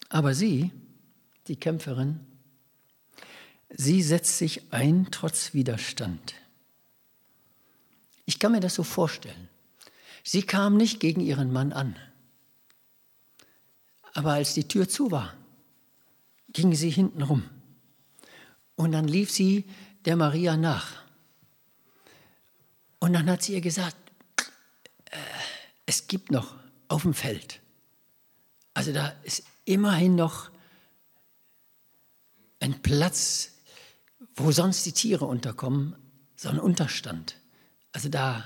Aber 0.08 0.34
sie, 0.34 0.70
die 1.48 1.56
Kämpferin, 1.56 2.20
sie 3.68 4.02
setzt 4.02 4.38
sich 4.38 4.72
ein 4.72 5.08
trotz 5.10 5.54
Widerstand. 5.54 6.34
Ich 8.24 8.38
kann 8.38 8.52
mir 8.52 8.60
das 8.60 8.74
so 8.74 8.82
vorstellen. 8.82 9.48
Sie 10.24 10.42
kam 10.42 10.76
nicht 10.76 10.98
gegen 11.00 11.20
ihren 11.20 11.52
Mann 11.52 11.72
an. 11.72 11.96
Aber 14.14 14.32
als 14.32 14.54
die 14.54 14.66
Tür 14.66 14.88
zu 14.88 15.10
war, 15.10 15.34
ging 16.48 16.74
sie 16.74 16.90
hinten 16.90 17.22
rum. 17.22 17.48
Und 18.74 18.92
dann 18.92 19.06
lief 19.06 19.30
sie 19.30 19.64
der 20.04 20.16
Maria 20.16 20.56
nach. 20.56 21.02
Und 22.98 23.12
dann 23.12 23.30
hat 23.30 23.42
sie 23.42 23.52
ihr 23.52 23.60
gesagt, 23.60 23.96
äh, 25.10 25.16
es 25.84 26.08
gibt 26.08 26.30
noch 26.30 26.56
auf 26.88 27.02
dem 27.02 27.14
Feld, 27.14 27.60
also 28.76 28.92
da 28.92 29.14
ist 29.22 29.42
immerhin 29.64 30.16
noch 30.16 30.50
ein 32.60 32.82
Platz, 32.82 33.52
wo 34.36 34.52
sonst 34.52 34.84
die 34.86 34.92
Tiere 34.92 35.24
unterkommen, 35.24 35.96
so 36.36 36.50
ein 36.50 36.60
Unterstand. 36.60 37.36
Also 37.92 38.08
da, 38.08 38.44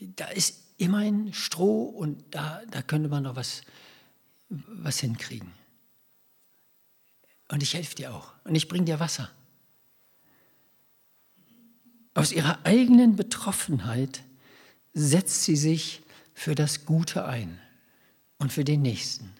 da 0.00 0.26
ist 0.26 0.60
immerhin 0.76 1.32
Stroh 1.32 1.84
und 1.84 2.22
da, 2.30 2.60
da 2.70 2.82
könnte 2.82 3.08
man 3.08 3.22
noch 3.22 3.36
was, 3.36 3.62
was 4.48 5.00
hinkriegen. 5.00 5.52
Und 7.48 7.62
ich 7.62 7.74
helfe 7.74 7.94
dir 7.94 8.14
auch. 8.14 8.32
Und 8.44 8.54
ich 8.54 8.68
bringe 8.68 8.84
dir 8.84 9.00
Wasser. 9.00 9.30
Aus 12.14 12.32
ihrer 12.32 12.64
eigenen 12.64 13.16
Betroffenheit 13.16 14.22
setzt 14.92 15.44
sie 15.44 15.56
sich 15.56 16.02
für 16.34 16.54
das 16.54 16.84
Gute 16.84 17.24
ein 17.24 17.58
und 18.38 18.52
für 18.52 18.64
den 18.64 18.82
Nächsten. 18.82 19.32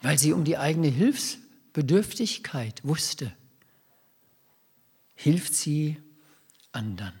Weil 0.00 0.18
sie 0.18 0.32
um 0.32 0.44
die 0.44 0.58
eigene 0.58 0.88
Hilfsbedürftigkeit 0.88 2.84
wusste, 2.84 3.32
hilft 5.22 5.54
sie 5.54 6.02
anderen. 6.72 7.14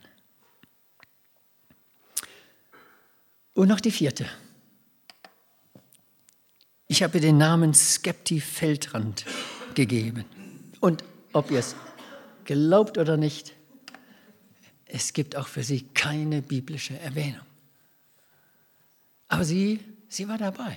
Und 3.54 3.68
noch 3.68 3.80
die 3.80 3.92
vierte. 3.92 4.28
Ich 6.88 7.02
habe 7.02 7.20
den 7.20 7.38
Namen 7.38 7.74
Skepti 7.74 8.40
Feldrand 8.40 9.24
gegeben. 9.74 10.24
Und 10.80 11.04
ob 11.32 11.50
ihr 11.50 11.60
es 11.60 11.76
Glaubt 12.44 12.98
oder 12.98 13.16
nicht, 13.16 13.54
es 14.86 15.12
gibt 15.12 15.36
auch 15.36 15.46
für 15.46 15.62
sie 15.62 15.82
keine 15.94 16.42
biblische 16.42 16.98
Erwähnung. 16.98 17.46
Aber 19.28 19.44
sie, 19.44 19.78
sie 20.08 20.28
war 20.28 20.38
dabei. 20.38 20.76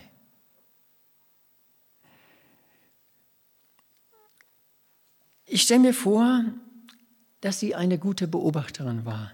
Ich 5.47 5.63
stelle 5.63 5.79
mir 5.79 5.93
vor, 5.93 6.45
dass 7.45 7.59
sie 7.59 7.75
eine 7.75 7.99
gute 7.99 8.27
Beobachterin 8.27 9.05
war. 9.05 9.31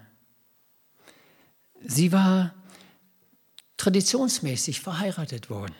Sie 1.82 2.12
war 2.12 2.54
traditionsmäßig 3.78 4.82
verheiratet 4.82 5.48
worden. 5.48 5.74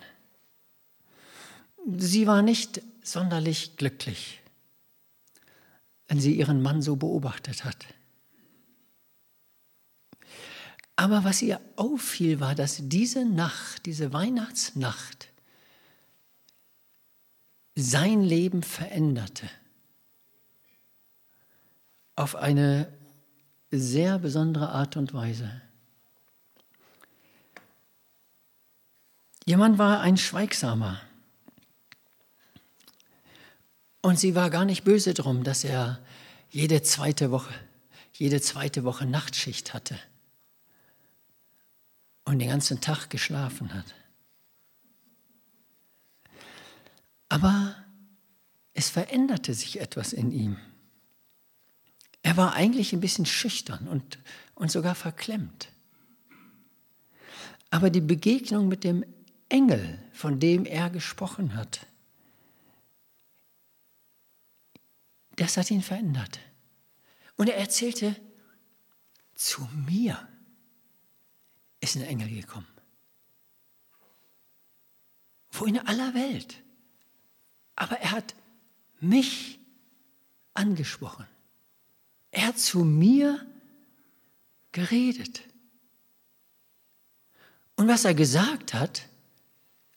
Sie 1.98 2.26
war 2.26 2.40
nicht 2.40 2.80
sonderlich 3.02 3.76
glücklich, 3.76 4.40
wenn 6.08 6.20
sie 6.20 6.34
ihren 6.34 6.62
Mann 6.62 6.80
so 6.80 6.96
beobachtet 6.96 7.66
hat. 7.66 7.84
Aber 10.96 11.24
was 11.24 11.42
ihr 11.42 11.60
auffiel, 11.76 12.40
war, 12.40 12.54
dass 12.54 12.78
diese 12.80 13.26
Nacht, 13.26 13.84
diese 13.84 14.14
Weihnachtsnacht, 14.14 15.28
sein 17.74 18.22
Leben 18.22 18.62
veränderte 18.62 19.50
auf 22.16 22.36
eine 22.36 22.92
sehr 23.70 24.18
besondere 24.18 24.68
Art 24.68 24.96
und 24.96 25.14
Weise. 25.14 25.62
Ihr 29.44 29.56
Mann 29.56 29.78
war 29.78 30.00
ein 30.00 30.16
Schweigsamer. 30.16 31.00
Und 34.02 34.18
sie 34.18 34.34
war 34.34 34.50
gar 34.50 34.64
nicht 34.64 34.84
böse 34.84 35.14
drum, 35.14 35.44
dass 35.44 35.64
er 35.64 36.00
jede 36.50 36.82
zweite 36.82 37.30
Woche, 37.30 37.54
jede 38.12 38.40
zweite 38.40 38.84
Woche 38.84 39.06
Nachtschicht 39.06 39.74
hatte 39.74 39.98
und 42.24 42.38
den 42.38 42.48
ganzen 42.48 42.80
Tag 42.80 43.10
geschlafen 43.10 43.72
hat. 43.74 43.94
Aber 47.28 47.74
es 48.74 48.90
veränderte 48.90 49.54
sich 49.54 49.80
etwas 49.80 50.12
in 50.12 50.30
ihm. 50.30 50.58
Er 52.22 52.36
war 52.36 52.54
eigentlich 52.54 52.92
ein 52.92 53.00
bisschen 53.00 53.26
schüchtern 53.26 53.88
und, 53.88 54.18
und 54.54 54.70
sogar 54.70 54.94
verklemmt. 54.94 55.68
Aber 57.70 57.90
die 57.90 58.00
Begegnung 58.00 58.68
mit 58.68 58.84
dem 58.84 59.04
Engel, 59.48 59.98
von 60.12 60.38
dem 60.38 60.64
er 60.64 60.90
gesprochen 60.90 61.54
hat, 61.54 61.86
das 65.36 65.56
hat 65.56 65.70
ihn 65.70 65.82
verändert. 65.82 66.38
Und 67.36 67.48
er 67.48 67.56
erzählte, 67.56 68.14
zu 69.34 69.68
mir 69.86 70.28
ist 71.80 71.96
ein 71.96 72.02
Engel 72.02 72.28
gekommen. 72.28 72.66
Wo 75.50 75.64
in 75.64 75.78
aller 75.78 76.14
Welt. 76.14 76.62
Aber 77.74 77.98
er 77.98 78.12
hat 78.12 78.34
mich 79.00 79.58
angesprochen. 80.54 81.26
Er 82.32 82.48
hat 82.48 82.58
zu 82.58 82.80
mir 82.80 83.46
geredet. 84.72 85.42
Und 87.76 87.88
was 87.88 88.04
er 88.04 88.14
gesagt 88.14 88.74
hat, 88.74 89.06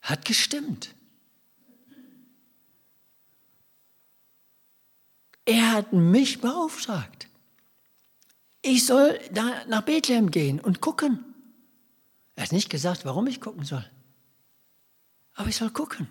hat 0.01 0.25
gestimmt. 0.25 0.93
Er 5.45 5.71
hat 5.71 5.93
mich 5.93 6.41
beauftragt. 6.41 7.27
Ich 8.61 8.85
soll 8.85 9.19
da 9.31 9.63
nach 9.67 9.83
Bethlehem 9.83 10.29
gehen 10.29 10.59
und 10.59 10.81
gucken. 10.81 11.23
Er 12.35 12.43
hat 12.43 12.51
nicht 12.51 12.69
gesagt, 12.69 13.05
warum 13.05 13.27
ich 13.27 13.39
gucken 13.39 13.63
soll. 13.63 13.85
Aber 15.35 15.47
ich 15.47 15.55
soll 15.55 15.69
gucken. 15.69 16.07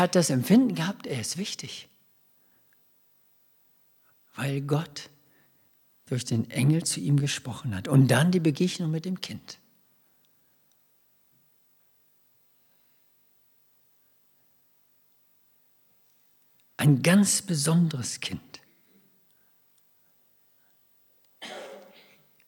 Hat 0.00 0.14
das 0.14 0.30
Empfinden 0.30 0.74
gehabt, 0.74 1.06
er 1.06 1.20
ist 1.20 1.36
wichtig. 1.36 1.88
Weil 4.34 4.60
Gott 4.62 5.10
durch 6.06 6.24
den 6.24 6.50
Engel 6.50 6.82
zu 6.84 6.98
ihm 6.98 7.20
gesprochen 7.20 7.74
hat. 7.74 7.86
Und 7.86 8.08
dann 8.08 8.32
die 8.32 8.40
Begegnung 8.40 8.90
mit 8.90 9.04
dem 9.04 9.20
Kind. 9.20 9.58
Ein 16.76 17.02
ganz 17.02 17.42
besonderes 17.42 18.20
Kind. 18.20 18.40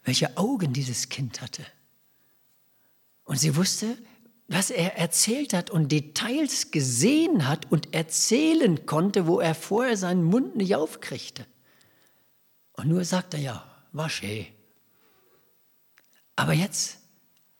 Welche 0.02 0.36
Augen 0.36 0.72
dieses 0.72 1.08
Kind 1.08 1.40
hatte. 1.40 1.64
Und 3.24 3.38
sie 3.38 3.54
wusste, 3.54 3.96
was 4.52 4.70
er 4.70 4.98
erzählt 4.98 5.54
hat 5.54 5.70
und 5.70 5.90
Details 5.90 6.70
gesehen 6.70 7.48
hat 7.48 7.72
und 7.72 7.94
erzählen 7.94 8.84
konnte, 8.84 9.26
wo 9.26 9.40
er 9.40 9.54
vorher 9.54 9.96
seinen 9.96 10.22
Mund 10.22 10.56
nicht 10.56 10.76
aufkriegte. 10.76 11.46
Und 12.74 12.88
nur 12.88 13.02
sagt 13.04 13.32
er 13.32 13.40
ja, 13.40 13.64
war 13.92 14.10
schön. 14.10 14.46
Aber 16.36 16.52
jetzt 16.52 16.98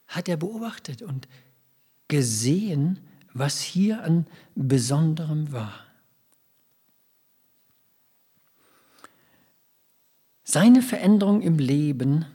hat 0.05 0.29
er 0.29 0.37
beobachtet 0.37 1.01
und 1.01 1.27
gesehen, 2.07 2.99
was 3.33 3.59
hier 3.59 4.03
an 4.03 4.27
Besonderem 4.53 5.51
war. 5.51 5.73
Seine 10.43 10.83
Veränderung 10.83 11.41
im 11.41 11.57
Leben 11.57 12.27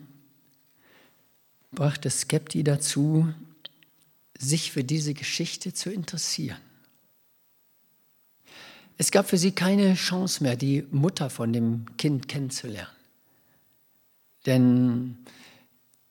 brachte 1.71 2.11
Skepti 2.11 2.65
dazu, 2.65 3.33
sich 4.39 4.73
für 4.73 4.85
diese 4.85 5.15
Geschichte 5.15 5.73
zu 5.73 5.91
interessieren. 5.91 6.59
Es 8.97 9.11
gab 9.11 9.29
für 9.29 9.39
sie 9.39 9.53
keine 9.53 9.95
Chance 9.95 10.43
mehr, 10.43 10.57
die 10.57 10.85
Mutter 10.91 11.31
von 11.31 11.53
dem 11.53 11.97
Kind 11.97 12.29
kennenzulernen. 12.29 12.91
Denn 14.47 15.19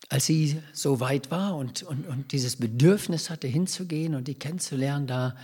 als 0.10 0.26
sie 0.26 0.62
so 0.72 1.00
weit 1.00 1.32
war 1.32 1.58
und, 1.58 1.84
und, 1.84 2.08
und 2.08 2.32
dieses 2.32 2.56
Bedürfnis 2.56 3.30
hatte, 3.30 3.48
hinzugehen 3.48 4.16
und 4.16 4.28
die 4.28 4.36
kennenzulernen, 4.36 5.08
da, 5.08 5.36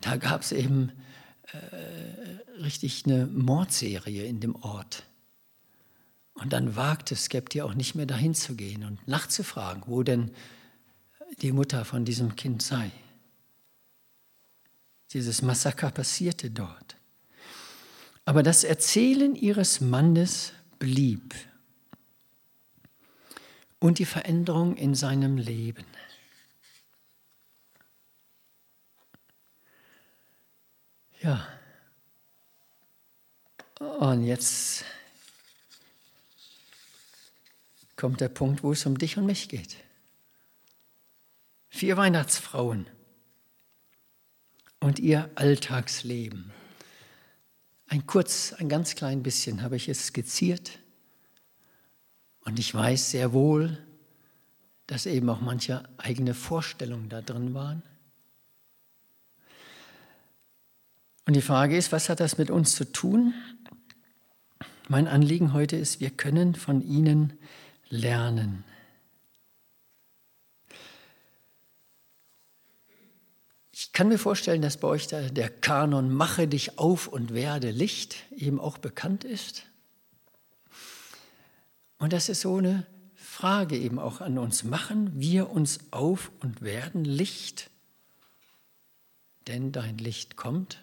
da 0.00 0.16
gab 0.16 0.42
es 0.42 0.52
eben 0.52 0.92
äh, 1.52 2.60
richtig 2.62 3.06
eine 3.06 3.26
Mordserie 3.26 4.24
in 4.24 4.40
dem 4.40 4.56
Ort. 4.56 5.04
Und 6.34 6.52
dann 6.52 6.76
wagte 6.76 7.16
Skepti 7.16 7.62
auch 7.62 7.74
nicht 7.74 7.94
mehr 7.94 8.06
dahin 8.06 8.34
zu 8.34 8.56
gehen 8.56 8.84
und 8.84 9.06
nachzufragen, 9.08 9.84
wo 9.86 10.02
denn 10.02 10.30
die 11.40 11.52
Mutter 11.52 11.84
von 11.84 12.04
diesem 12.04 12.36
Kind 12.36 12.62
sei. 12.62 12.90
Dieses 15.12 15.42
Massaker 15.42 15.90
passierte 15.90 16.50
dort. 16.50 16.96
Aber 18.24 18.42
das 18.42 18.64
Erzählen 18.64 19.34
ihres 19.34 19.80
Mannes 19.80 20.52
blieb 20.78 21.34
und 23.80 23.98
die 23.98 24.04
Veränderung 24.04 24.76
in 24.76 24.94
seinem 24.94 25.36
Leben. 25.36 25.84
Ja, 31.22 31.46
und 33.80 34.24
jetzt 34.24 34.84
kommt 37.96 38.20
der 38.20 38.28
Punkt, 38.28 38.62
wo 38.62 38.72
es 38.72 38.86
um 38.86 38.96
dich 38.96 39.16
und 39.16 39.26
mich 39.26 39.48
geht. 39.48 39.76
Vier 41.70 41.96
Weihnachtsfrauen 41.96 42.86
und 44.80 44.98
ihr 44.98 45.30
Alltagsleben. 45.36 46.52
Ein 47.86 48.06
kurz, 48.06 48.52
ein 48.52 48.68
ganz 48.68 48.96
klein 48.96 49.22
bisschen 49.22 49.62
habe 49.62 49.76
ich 49.76 49.88
es 49.88 50.08
skizziert. 50.08 50.80
Und 52.40 52.58
ich 52.58 52.74
weiß 52.74 53.12
sehr 53.12 53.32
wohl, 53.32 53.78
dass 54.88 55.06
eben 55.06 55.28
auch 55.30 55.40
manche 55.40 55.88
eigene 55.96 56.34
Vorstellungen 56.34 57.08
da 57.08 57.22
drin 57.22 57.54
waren. 57.54 57.82
Und 61.26 61.34
die 61.34 61.42
Frage 61.42 61.76
ist, 61.76 61.92
was 61.92 62.08
hat 62.08 62.18
das 62.18 62.36
mit 62.38 62.50
uns 62.50 62.74
zu 62.74 62.90
tun? 62.90 63.32
Mein 64.88 65.06
Anliegen 65.06 65.52
heute 65.52 65.76
ist, 65.76 66.00
wir 66.00 66.10
können 66.10 66.56
von 66.56 66.82
ihnen 66.82 67.38
lernen. 67.88 68.64
Ich 73.90 73.92
kann 73.92 74.06
mir 74.08 74.18
vorstellen, 74.18 74.62
dass 74.62 74.76
bei 74.76 74.86
euch 74.86 75.08
der, 75.08 75.50
Kanon 75.50 76.14
Mache 76.14 76.46
dich 76.46 76.78
auf 76.78 77.08
und 77.08 77.34
werde 77.34 77.70
Licht 77.70 78.16
eben 78.30 78.60
auch 78.60 78.78
bekannt 78.78 79.24
ist. 79.24 79.64
Und 81.98 82.12
das 82.12 82.28
ist 82.28 82.40
so 82.40 82.56
eine 82.56 82.86
Frage 83.16 83.76
eben 83.76 83.98
auch 83.98 84.20
an 84.20 84.38
uns. 84.38 84.64
Machen 84.64 85.20
wir 85.20 85.50
uns 85.50 85.80
auf 85.90 86.30
und 86.40 86.62
werden 86.62 87.04
Licht? 87.04 87.70
denn 89.50 89.72
dein 89.72 89.98
Licht 89.98 90.36
kommt. 90.36 90.78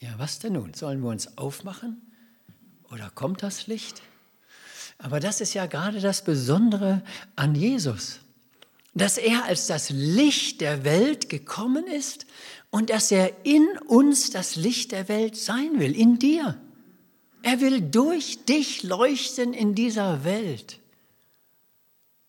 Ja, 0.00 0.10
was 0.18 0.38
denn 0.38 0.52
nun? 0.54 0.74
Sollen 0.74 1.00
wir 1.00 1.08
uns 1.08 1.38
aufmachen? 1.38 2.02
Oder 2.90 3.10
kommt 3.10 3.42
das 3.42 3.66
Licht? 3.66 4.02
Aber 4.98 5.20
das 5.20 5.40
ist 5.40 5.54
ja 5.54 5.66
gerade 5.66 6.00
das 6.00 6.22
Besondere 6.22 7.02
an 7.34 7.54
Jesus, 7.54 8.20
dass 8.96 9.18
er 9.18 9.44
als 9.44 9.66
das 9.66 9.90
Licht 9.90 10.62
der 10.62 10.82
Welt 10.84 11.28
gekommen 11.28 11.86
ist 11.86 12.26
und 12.70 12.88
dass 12.88 13.12
er 13.12 13.44
in 13.44 13.66
uns 13.86 14.30
das 14.30 14.56
Licht 14.56 14.90
der 14.90 15.08
Welt 15.10 15.36
sein 15.36 15.78
will, 15.78 15.94
in 15.94 16.18
dir. 16.18 16.58
Er 17.42 17.60
will 17.60 17.82
durch 17.82 18.44
dich 18.46 18.82
leuchten 18.82 19.52
in 19.52 19.74
dieser 19.74 20.24
Welt, 20.24 20.80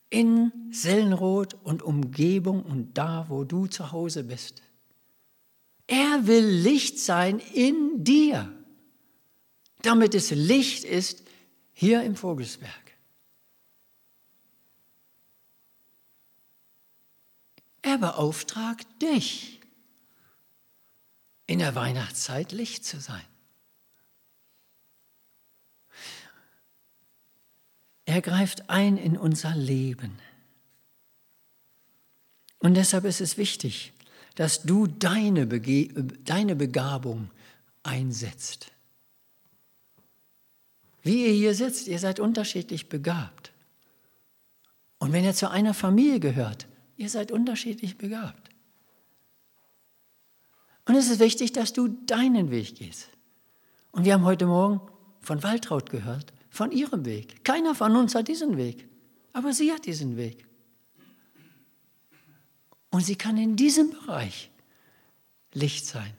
in 0.10 0.52
Sellenroth 0.72 1.56
und 1.64 1.84
Umgebung 1.84 2.64
und 2.64 2.98
da, 2.98 3.28
wo 3.30 3.46
du 3.46 3.68
zu 3.68 3.94
Hause 3.94 4.26
bist. 4.26 4.62
Er 5.88 6.28
will 6.28 6.46
Licht 6.46 7.00
sein 7.00 7.40
in 7.54 8.04
dir, 8.04 8.52
damit 9.84 10.14
es 10.16 10.32
Licht 10.32 10.84
ist 10.84 11.24
hier 11.72 12.04
im 12.04 12.18
Vogelsberg. 12.18 12.87
Er 17.88 17.98
beauftragt 17.98 18.86
dich, 19.02 19.62
in 21.46 21.60
der 21.60 21.74
Weihnachtszeit 21.74 22.52
Licht 22.52 22.84
zu 22.84 23.00
sein. 23.00 23.24
Er 28.04 28.22
greift 28.22 28.70
ein 28.70 28.98
in 28.98 29.16
unser 29.16 29.56
Leben. 29.56 30.20
Und 32.60 32.74
deshalb 32.74 33.06
ist 33.06 33.22
es 33.22 33.38
wichtig, 33.38 33.94
dass 34.36 34.64
du 34.64 34.88
deine, 34.88 35.48
Bege 35.48 35.94
deine 36.26 36.58
Begabung 36.58 37.32
einsetzt. 37.84 38.70
Wie 41.04 41.26
ihr 41.26 41.32
hier 41.32 41.56
sitzt, 41.56 41.88
ihr 41.88 42.00
seid 42.00 42.20
unterschiedlich 42.20 42.90
begabt. 42.90 43.54
Und 44.98 45.14
wenn 45.14 45.24
ihr 45.24 45.34
zu 45.34 45.50
einer 45.50 45.74
Familie 45.74 46.20
gehört, 46.20 46.68
ihr 46.98 47.10
seid 47.10 47.32
unterschiedlich 47.32 47.98
begabt. 47.98 48.50
Und 50.86 50.96
es 50.96 51.10
ist 51.10 51.20
wichtig, 51.20 51.54
dass 51.54 51.74
du 51.74 51.88
deinen 51.88 52.50
Weg 52.50 52.76
gehst. 52.76 53.10
Und 53.92 54.06
wir 54.06 54.14
haben 54.14 54.26
heute 54.26 54.46
Morgen 54.46 54.82
von 55.22 55.44
Waltraud 55.44 55.90
gehört, 55.90 56.34
von 56.50 56.72
ihrem 56.72 57.06
Weg. 57.06 57.44
Keiner 57.44 57.76
von 57.76 57.96
uns 57.96 58.16
hat 58.16 58.28
diesen 58.28 58.58
Weg, 58.58 58.88
aber 59.34 59.54
sie 59.54 59.72
hat 59.72 59.86
diesen 59.86 60.18
Weg. 60.18 60.46
Und 62.90 63.02
sie 63.02 63.16
kann 63.16 63.38
in 63.38 63.56
diesem 63.56 63.92
Bereich 63.92 64.50
Licht 65.54 65.86
sein. 65.86 66.14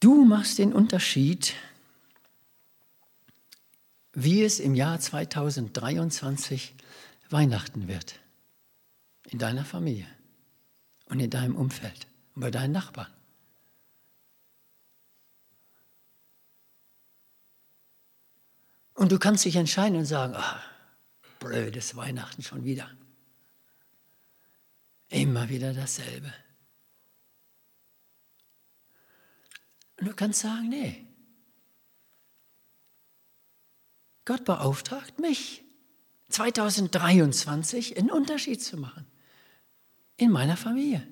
Du 0.00 0.24
machst 0.24 0.58
den 0.58 0.72
Unterschied, 0.72 1.54
wie 4.24 4.44
es 4.44 4.60
im 4.60 4.74
Jahr 4.74 5.00
2023 5.00 6.74
Weihnachten 7.30 7.88
wird. 7.88 8.20
In 9.28 9.38
deiner 9.38 9.64
Familie 9.64 10.06
und 11.06 11.20
in 11.20 11.30
deinem 11.30 11.56
Umfeld 11.56 12.06
und 12.34 12.42
bei 12.42 12.50
deinen 12.50 12.72
Nachbarn. 12.72 13.12
Und 18.94 19.12
du 19.12 19.18
kannst 19.18 19.44
dich 19.44 19.56
entscheiden 19.56 19.96
und 19.96 20.04
sagen, 20.04 20.34
ach, 20.36 20.62
blödes 21.38 21.96
Weihnachten 21.96 22.42
schon 22.42 22.64
wieder. 22.64 22.90
Immer 25.08 25.48
wieder 25.48 25.72
dasselbe. 25.72 26.32
Und 29.98 30.08
du 30.08 30.14
kannst 30.14 30.40
sagen, 30.40 30.68
nee. 30.68 31.09
Gott 34.24 34.44
beauftragt 34.44 35.18
mich, 35.18 35.64
2023 36.28 37.98
einen 37.98 38.10
Unterschied 38.10 38.62
zu 38.62 38.76
machen 38.76 39.06
in 40.16 40.30
meiner 40.30 40.56
Familie. 40.56 41.06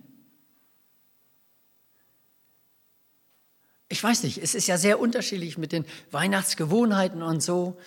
ich 3.89 4.03
weiß 4.03 4.23
nicht, 4.23 4.39
es 4.39 4.55
ist 4.55 4.67
ja 4.67 4.77
sehr 4.77 5.01
unterschiedlich 5.01 5.57
mit 5.57 5.73
den 5.73 5.85
Weihnachtsgewohnheiten 6.11 7.23
und 7.23 7.43
so. 7.43 7.79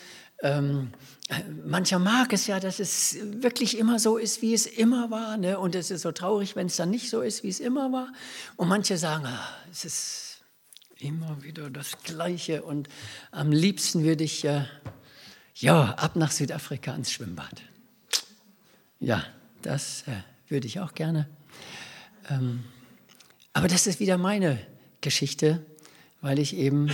Ähm, 0.42 0.92
mancher 1.64 2.00
mag 2.00 2.34
es 2.34 2.48
ja, 2.48 2.60
dass 2.60 2.80
es 2.80 3.18
wirklich 3.22 3.78
immer 3.78 4.00
so 4.00 4.18
ist, 4.18 4.42
wie 4.42 4.56
es 4.56 4.66
immer 4.66 5.12
war. 5.12 5.38
Ne? 5.38 5.60
Und 5.60 5.76
es 5.76 5.92
ist 5.92 6.02
so 6.02 6.12
traurig, 6.12 6.56
wenn 6.56 6.68
es 6.68 6.76
dann 6.76 6.90
nicht 6.90 7.10
so 7.10 7.22
ist, 7.22 7.44
wie 7.44 7.50
es 7.50 7.60
immer 7.60 7.92
war. 7.92 8.12
Und 8.56 8.68
manche 8.68 8.98
sagen, 8.98 9.26
ah, 9.28 9.48
es 9.72 9.86
ist 9.86 10.42
immer 10.98 11.44
wieder 11.44 11.70
das 11.70 12.02
Gleiche. 12.04 12.64
Und 12.64 12.90
am 13.30 13.52
liebsten 13.52 14.04
würde 14.04 14.24
ich 14.24 14.44
äh, 14.44 14.66
ja 15.56 15.94
ab 15.96 16.16
nach 16.16 16.32
Südafrika 16.32 16.94
ins 16.94 17.12
Schwimmbad. 17.12 17.62
Ja, 19.00 19.26
das 19.62 20.04
äh, 20.08 20.22
würde 20.48 20.68
ich 20.68 20.80
auch 20.80 20.94
gerne. 20.94 21.28
Ähm, 22.30 22.64
aber 23.54 23.68
das 23.68 23.88
ist 23.88 24.00
wieder 24.00 24.18
meine 24.18 24.60
Geschichte 25.02 25.66
weil 26.22 26.38
ich 26.40 26.56
eben 26.56 26.90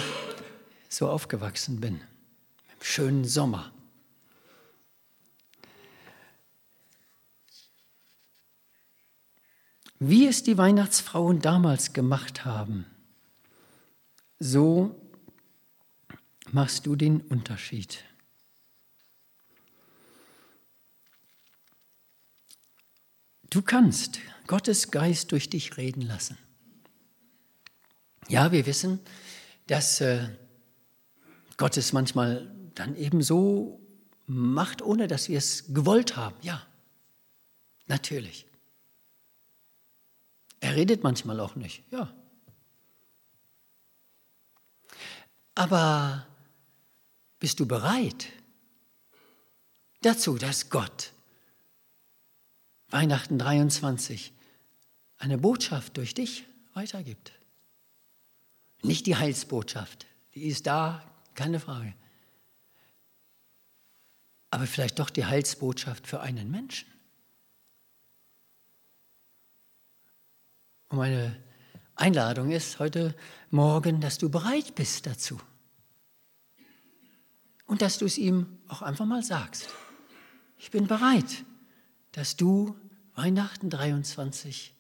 so 0.90 1.10
aufgewachsen 1.10 1.80
bin. 1.80 1.96
Im 1.96 2.84
schönen 2.84 3.26
Sommer. 3.26 3.72
Wie 10.00 10.28
es 10.28 10.44
die 10.44 10.58
Weihnachtsfrauen 10.58 11.40
damals 11.40 11.94
gemacht 11.94 12.46
haben, 12.46 12.86
so 14.40 14.96
machst 16.52 16.86
du 16.86 16.96
den 16.96 17.22
Unterschied. 17.22 18.04
Du 23.58 23.64
kannst 23.64 24.20
Gottes 24.46 24.92
Geist 24.92 25.32
durch 25.32 25.50
dich 25.50 25.78
reden 25.78 26.02
lassen. 26.02 26.38
Ja, 28.28 28.52
wir 28.52 28.68
wissen, 28.68 29.00
dass 29.66 30.00
äh, 30.00 30.30
Gott 31.58 31.76
es 31.76 31.92
manchmal 31.92 32.56
dann 32.76 32.96
eben 32.96 33.24
so 33.24 33.82
macht, 34.28 34.84
ohne 34.84 35.08
dass 35.08 35.28
wir 35.28 35.40
es 35.40 35.74
gewollt 35.74 36.16
haben. 36.16 36.36
Ja, 36.44 36.68
natürlich. 37.88 38.46
Er 40.60 40.76
redet 40.76 41.02
manchmal 41.02 41.40
auch 41.40 41.56
nicht, 41.56 41.82
ja. 41.90 42.14
Aber 45.56 46.28
bist 47.40 47.60
du 47.60 47.66
bereit 47.66 48.28
dazu, 50.04 50.38
dass 50.38 50.70
Gott 50.70 51.12
Weihnachten 52.90 53.38
23 53.38 54.34
eine 55.18 55.38
Botschaft 55.38 55.98
durch 55.98 56.14
dich 56.14 56.46
weitergibt? 56.74 57.34
Nicht 58.82 59.06
die 59.08 59.16
Heilsbotschaft, 59.16 60.06
die 60.36 60.46
ist 60.46 60.68
da, 60.68 61.04
keine 61.34 61.60
Frage. 61.60 61.94
Aber 64.50 64.66
vielleicht 64.68 65.00
doch 65.00 65.10
die 65.10 65.26
Heilsbotschaft 65.26 66.08
für 66.08 66.22
einen 66.22 66.50
Menschen. 66.50 66.88
Und 70.90 70.98
meine 70.98 71.36
Einladung 71.96 72.52
ist 72.52 72.80
heute 72.80 73.16
Morgen, 73.50 74.00
dass 74.00 74.18
du 74.18 74.30
bereit 74.30 74.76
bist 74.76 75.06
dazu. 75.06 75.40
Und 77.66 77.82
dass 77.82 77.98
du 77.98 78.06
es 78.06 78.18
ihm 78.18 78.60
auch 78.70 78.82
einfach 78.82 79.06
mal 79.06 79.24
sagst. 79.24 79.68
Ich 80.58 80.72
bin 80.72 80.88
bereit, 80.88 81.44
dass 82.18 82.36
du 82.36 82.76
Weihnachten 83.14 83.70
23 83.70 84.74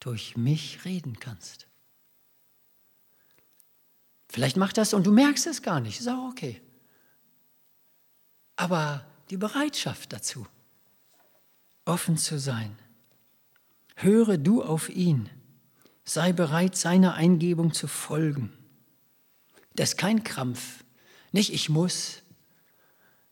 durch 0.00 0.36
mich 0.36 0.84
reden 0.84 1.20
kannst. 1.20 1.68
Vielleicht 4.28 4.56
macht 4.56 4.76
das 4.76 4.92
und 4.92 5.06
du 5.06 5.12
merkst 5.12 5.46
es 5.46 5.62
gar 5.62 5.78
nicht, 5.78 6.00
ist 6.00 6.08
auch 6.08 6.28
okay. 6.28 6.60
Aber 8.56 9.06
die 9.30 9.36
Bereitschaft 9.36 10.12
dazu, 10.12 10.48
offen 11.84 12.16
zu 12.18 12.36
sein, 12.36 12.76
höre 13.94 14.36
du 14.36 14.64
auf 14.64 14.88
ihn, 14.88 15.30
sei 16.02 16.32
bereit, 16.32 16.76
seiner 16.76 17.14
Eingebung 17.14 17.72
zu 17.74 17.86
folgen. 17.86 18.52
Das 19.76 19.90
ist 19.90 19.98
kein 19.98 20.24
Krampf, 20.24 20.82
nicht 21.30 21.52
ich 21.52 21.68
muss, 21.68 22.22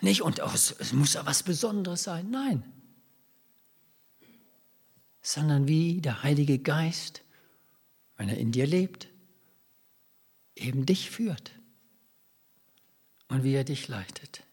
nicht 0.01 0.23
und 0.23 0.41
oh, 0.41 0.55
es 0.55 0.93
muss 0.93 1.15
ja 1.15 1.27
was 1.27 1.43
Besonderes 1.43 2.05
sein, 2.05 2.31
nein, 2.31 2.71
sondern 5.25 5.67
wie 5.67 6.03
der 6.03 6.23
Heilige 6.23 6.59
Geist, 6.59 7.23
wenn 8.17 8.29
er 8.29 8.37
in 8.37 8.53
dir 8.53 8.67
lebt, 8.67 9.09
eben 10.55 10.87
dich 10.87 11.11
führt 11.11 11.53
und 13.29 13.43
wie 13.43 13.55
er 13.55 13.65
dich 13.65 13.89
leitet. 13.89 14.45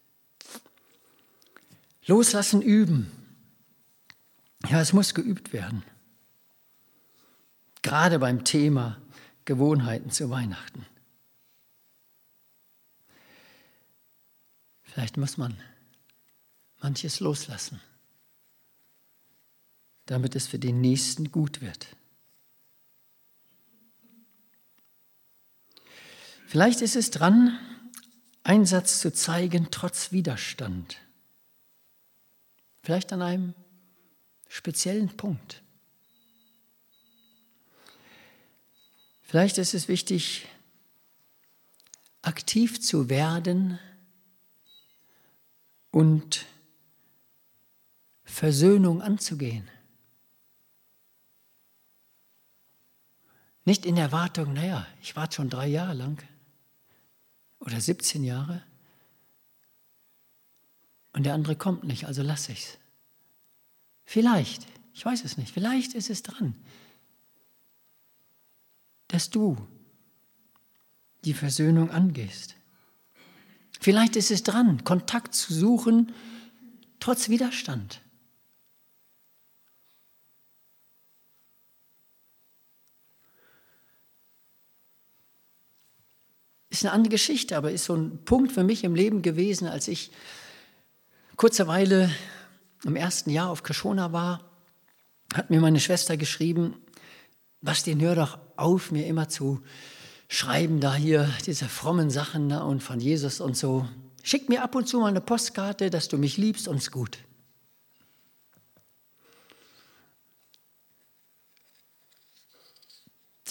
Loslassen 2.06 2.62
üben. 2.62 3.12
Ja, 4.68 4.80
es 4.80 4.92
muss 4.92 5.14
geübt 5.14 5.52
werden. 5.52 5.84
Gerade 7.82 8.18
beim 8.18 8.44
Thema 8.44 9.00
Gewohnheiten 9.44 10.10
zu 10.10 10.30
Weihnachten. 10.30 10.86
Vielleicht 14.84 15.16
muss 15.18 15.36
man 15.36 15.54
manches 16.80 17.20
loslassen, 17.20 17.80
damit 20.12 20.36
es 20.36 20.46
für 20.46 20.58
den 20.58 20.82
Nächsten 20.82 21.32
gut 21.32 21.62
wird. 21.62 21.86
Vielleicht 26.46 26.82
ist 26.82 26.96
es 26.96 27.10
dran, 27.10 27.58
Einsatz 28.42 29.00
zu 29.00 29.10
zeigen 29.10 29.68
trotz 29.70 30.12
Widerstand. 30.12 30.98
Vielleicht 32.82 33.10
an 33.14 33.22
einem 33.22 33.54
speziellen 34.48 35.16
Punkt. 35.16 35.62
Vielleicht 39.22 39.56
ist 39.56 39.72
es 39.72 39.88
wichtig, 39.88 40.46
aktiv 42.20 42.82
zu 42.82 43.08
werden 43.08 43.78
und 45.90 46.44
Versöhnung 48.24 49.00
anzugehen. 49.00 49.70
Nicht 53.64 53.86
in 53.86 53.96
Erwartung, 53.96 54.52
naja, 54.52 54.86
ich 55.00 55.14
warte 55.14 55.36
schon 55.36 55.50
drei 55.50 55.68
Jahre 55.68 55.94
lang 55.94 56.22
oder 57.60 57.80
17 57.80 58.24
Jahre 58.24 58.62
und 61.12 61.24
der 61.24 61.34
andere 61.34 61.56
kommt 61.56 61.84
nicht, 61.84 62.06
also 62.06 62.22
lasse 62.22 62.52
ich 62.52 62.64
es. 62.64 62.78
Vielleicht, 64.04 64.66
ich 64.92 65.04
weiß 65.04 65.24
es 65.24 65.36
nicht, 65.36 65.52
vielleicht 65.52 65.94
ist 65.94 66.10
es 66.10 66.22
dran, 66.22 66.54
dass 69.08 69.30
du 69.30 69.56
die 71.24 71.34
Versöhnung 71.34 71.90
angehst. 71.90 72.56
Vielleicht 73.80 74.16
ist 74.16 74.30
es 74.30 74.42
dran, 74.42 74.84
Kontakt 74.84 75.34
zu 75.34 75.54
suchen, 75.54 76.12
trotz 77.00 77.28
Widerstand. 77.28 78.01
Ist 86.72 86.86
eine 86.86 86.94
andere 86.94 87.10
Geschichte, 87.10 87.58
aber 87.58 87.70
ist 87.70 87.84
so 87.84 87.94
ein 87.94 88.24
Punkt 88.24 88.50
für 88.50 88.64
mich 88.64 88.82
im 88.82 88.94
Leben 88.94 89.20
gewesen, 89.20 89.68
als 89.68 89.88
ich 89.88 90.10
kurze 91.36 91.66
Weile 91.66 92.10
im 92.82 92.96
ersten 92.96 93.28
Jahr 93.28 93.50
auf 93.50 93.62
Kashona 93.62 94.14
war, 94.14 94.50
hat 95.34 95.50
mir 95.50 95.60
meine 95.60 95.80
Schwester 95.80 96.16
geschrieben, 96.16 96.76
was 97.60 97.82
den 97.82 98.00
hör 98.00 98.14
doch 98.14 98.38
auf, 98.56 98.90
mir 98.90 99.06
immer 99.06 99.28
zu 99.28 99.62
schreiben, 100.28 100.80
da 100.80 100.94
hier 100.94 101.28
diese 101.44 101.68
frommen 101.68 102.08
Sachen 102.08 102.46
ne, 102.46 102.64
und 102.64 102.82
von 102.82 103.00
Jesus 103.00 103.42
und 103.42 103.54
so. 103.54 103.86
Schick 104.22 104.48
mir 104.48 104.62
ab 104.62 104.74
und 104.74 104.88
zu 104.88 104.98
mal 104.98 105.08
eine 105.08 105.20
Postkarte, 105.20 105.90
dass 105.90 106.08
du 106.08 106.16
mich 106.16 106.38
liebst 106.38 106.68
und 106.68 106.76
es 106.78 106.90
gut. 106.90 107.18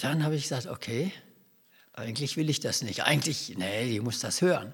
Dann 0.01 0.23
habe 0.23 0.33
ich 0.33 0.41
gesagt, 0.41 0.65
okay, 0.65 1.13
eigentlich 2.01 2.37
will 2.37 2.49
ich 2.49 2.59
das 2.59 2.81
nicht. 2.81 3.03
Eigentlich, 3.03 3.55
nee, 3.57 3.89
die 3.89 3.99
muss 3.99 4.19
das 4.19 4.41
hören. 4.41 4.73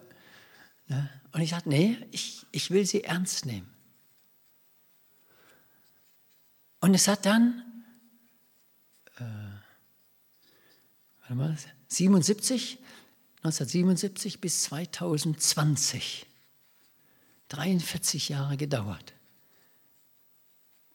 Ne? 0.88 1.10
Und 1.32 1.42
ich 1.42 1.52
sagte, 1.52 1.70
nee, 1.70 1.98
ich, 2.12 2.46
ich 2.52 2.72
will 2.72 2.86
sie 2.86 3.04
ernst 3.04 3.46
nehmen. 3.46 3.70
Und 6.80 6.94
es 6.94 7.08
hat 7.08 7.26
dann, 7.26 7.64
äh, 9.18 9.24
warte 11.22 11.36
mal, 11.36 11.58
77, 11.88 12.80
1977 13.38 14.42
bis 14.42 14.64
2020, 14.64 16.26
43 17.50 18.30
Jahre 18.30 18.58
gedauert, 18.58 19.14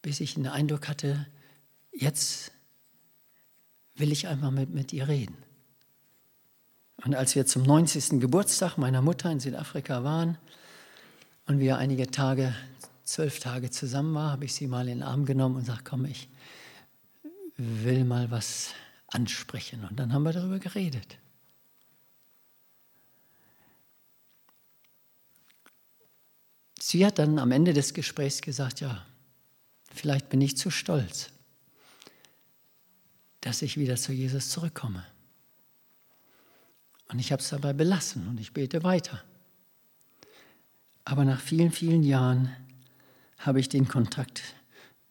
bis 0.02 0.20
ich 0.20 0.34
den 0.34 0.46
Eindruck 0.46 0.88
hatte, 0.88 1.26
jetzt 1.92 2.52
will 3.94 4.12
ich 4.12 4.28
einmal 4.28 4.50
mit, 4.50 4.70
mit 4.70 4.92
ihr 4.92 5.08
reden. 5.08 5.36
Und 7.04 7.14
als 7.14 7.34
wir 7.34 7.46
zum 7.46 7.62
90. 7.64 8.20
Geburtstag 8.20 8.76
meiner 8.78 9.02
Mutter 9.02 9.30
in 9.30 9.40
Südafrika 9.40 10.04
waren 10.04 10.38
und 11.46 11.58
wir 11.58 11.76
einige 11.78 12.10
Tage, 12.10 12.54
zwölf 13.04 13.40
Tage 13.40 13.70
zusammen 13.70 14.14
waren, 14.14 14.30
habe 14.30 14.44
ich 14.44 14.54
sie 14.54 14.68
mal 14.68 14.88
in 14.88 14.98
den 14.98 15.02
Arm 15.02 15.26
genommen 15.26 15.56
und 15.56 15.62
gesagt, 15.62 15.84
komm, 15.84 16.04
ich 16.04 16.28
will 17.56 18.04
mal 18.04 18.30
was 18.30 18.70
ansprechen. 19.08 19.84
Und 19.84 19.98
dann 19.98 20.12
haben 20.12 20.22
wir 20.22 20.32
darüber 20.32 20.58
geredet. 20.58 21.18
Sie 26.78 27.04
hat 27.04 27.18
dann 27.18 27.38
am 27.38 27.52
Ende 27.52 27.72
des 27.72 27.94
Gesprächs 27.94 28.40
gesagt, 28.40 28.80
ja, 28.80 29.04
vielleicht 29.92 30.28
bin 30.28 30.40
ich 30.40 30.56
zu 30.56 30.70
stolz, 30.70 31.30
dass 33.40 33.62
ich 33.62 33.76
wieder 33.76 33.96
zu 33.96 34.12
Jesus 34.12 34.50
zurückkomme. 34.50 35.04
Und 37.12 37.18
ich 37.18 37.30
habe 37.30 37.42
es 37.42 37.50
dabei 37.50 37.74
belassen 37.74 38.26
und 38.26 38.40
ich 38.40 38.52
bete 38.52 38.82
weiter. 38.82 39.22
Aber 41.04 41.24
nach 41.24 41.40
vielen, 41.40 41.70
vielen 41.70 42.02
Jahren 42.02 42.56
habe 43.38 43.60
ich 43.60 43.68
den 43.68 43.86
Kontakt 43.86 44.42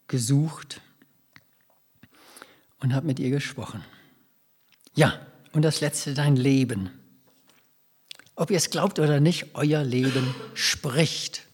gesucht 0.08 0.80
und 2.80 2.92
habe 2.92 3.06
mit 3.06 3.20
ihr 3.20 3.30
gesprochen. 3.30 3.84
Ja, 4.94 5.24
und 5.52 5.62
das 5.62 5.80
letzte, 5.80 6.14
dein 6.14 6.34
Leben. 6.34 6.90
Ob 8.34 8.50
ihr 8.50 8.56
es 8.56 8.70
glaubt 8.70 8.98
oder 8.98 9.20
nicht, 9.20 9.54
euer 9.54 9.84
Leben 9.84 10.34
spricht. 10.54 11.46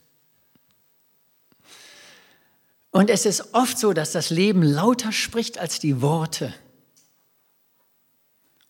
Und 2.90 3.10
es 3.10 3.26
ist 3.26 3.52
oft 3.52 3.78
so, 3.78 3.92
dass 3.92 4.12
das 4.12 4.30
Leben 4.30 4.62
lauter 4.62 5.12
spricht 5.12 5.58
als 5.58 5.78
die 5.78 6.00
Worte. 6.00 6.54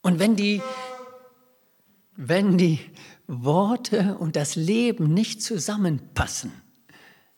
Und 0.03 0.19
wenn 0.19 0.35
die 0.35 0.61
wenn 2.21 2.59
die 2.59 2.81
Worte 3.29 4.19
und 4.19 4.35
das 4.35 4.57
Leben 4.57 5.15
nicht 5.15 5.41
zusammenpassen, 5.41 6.51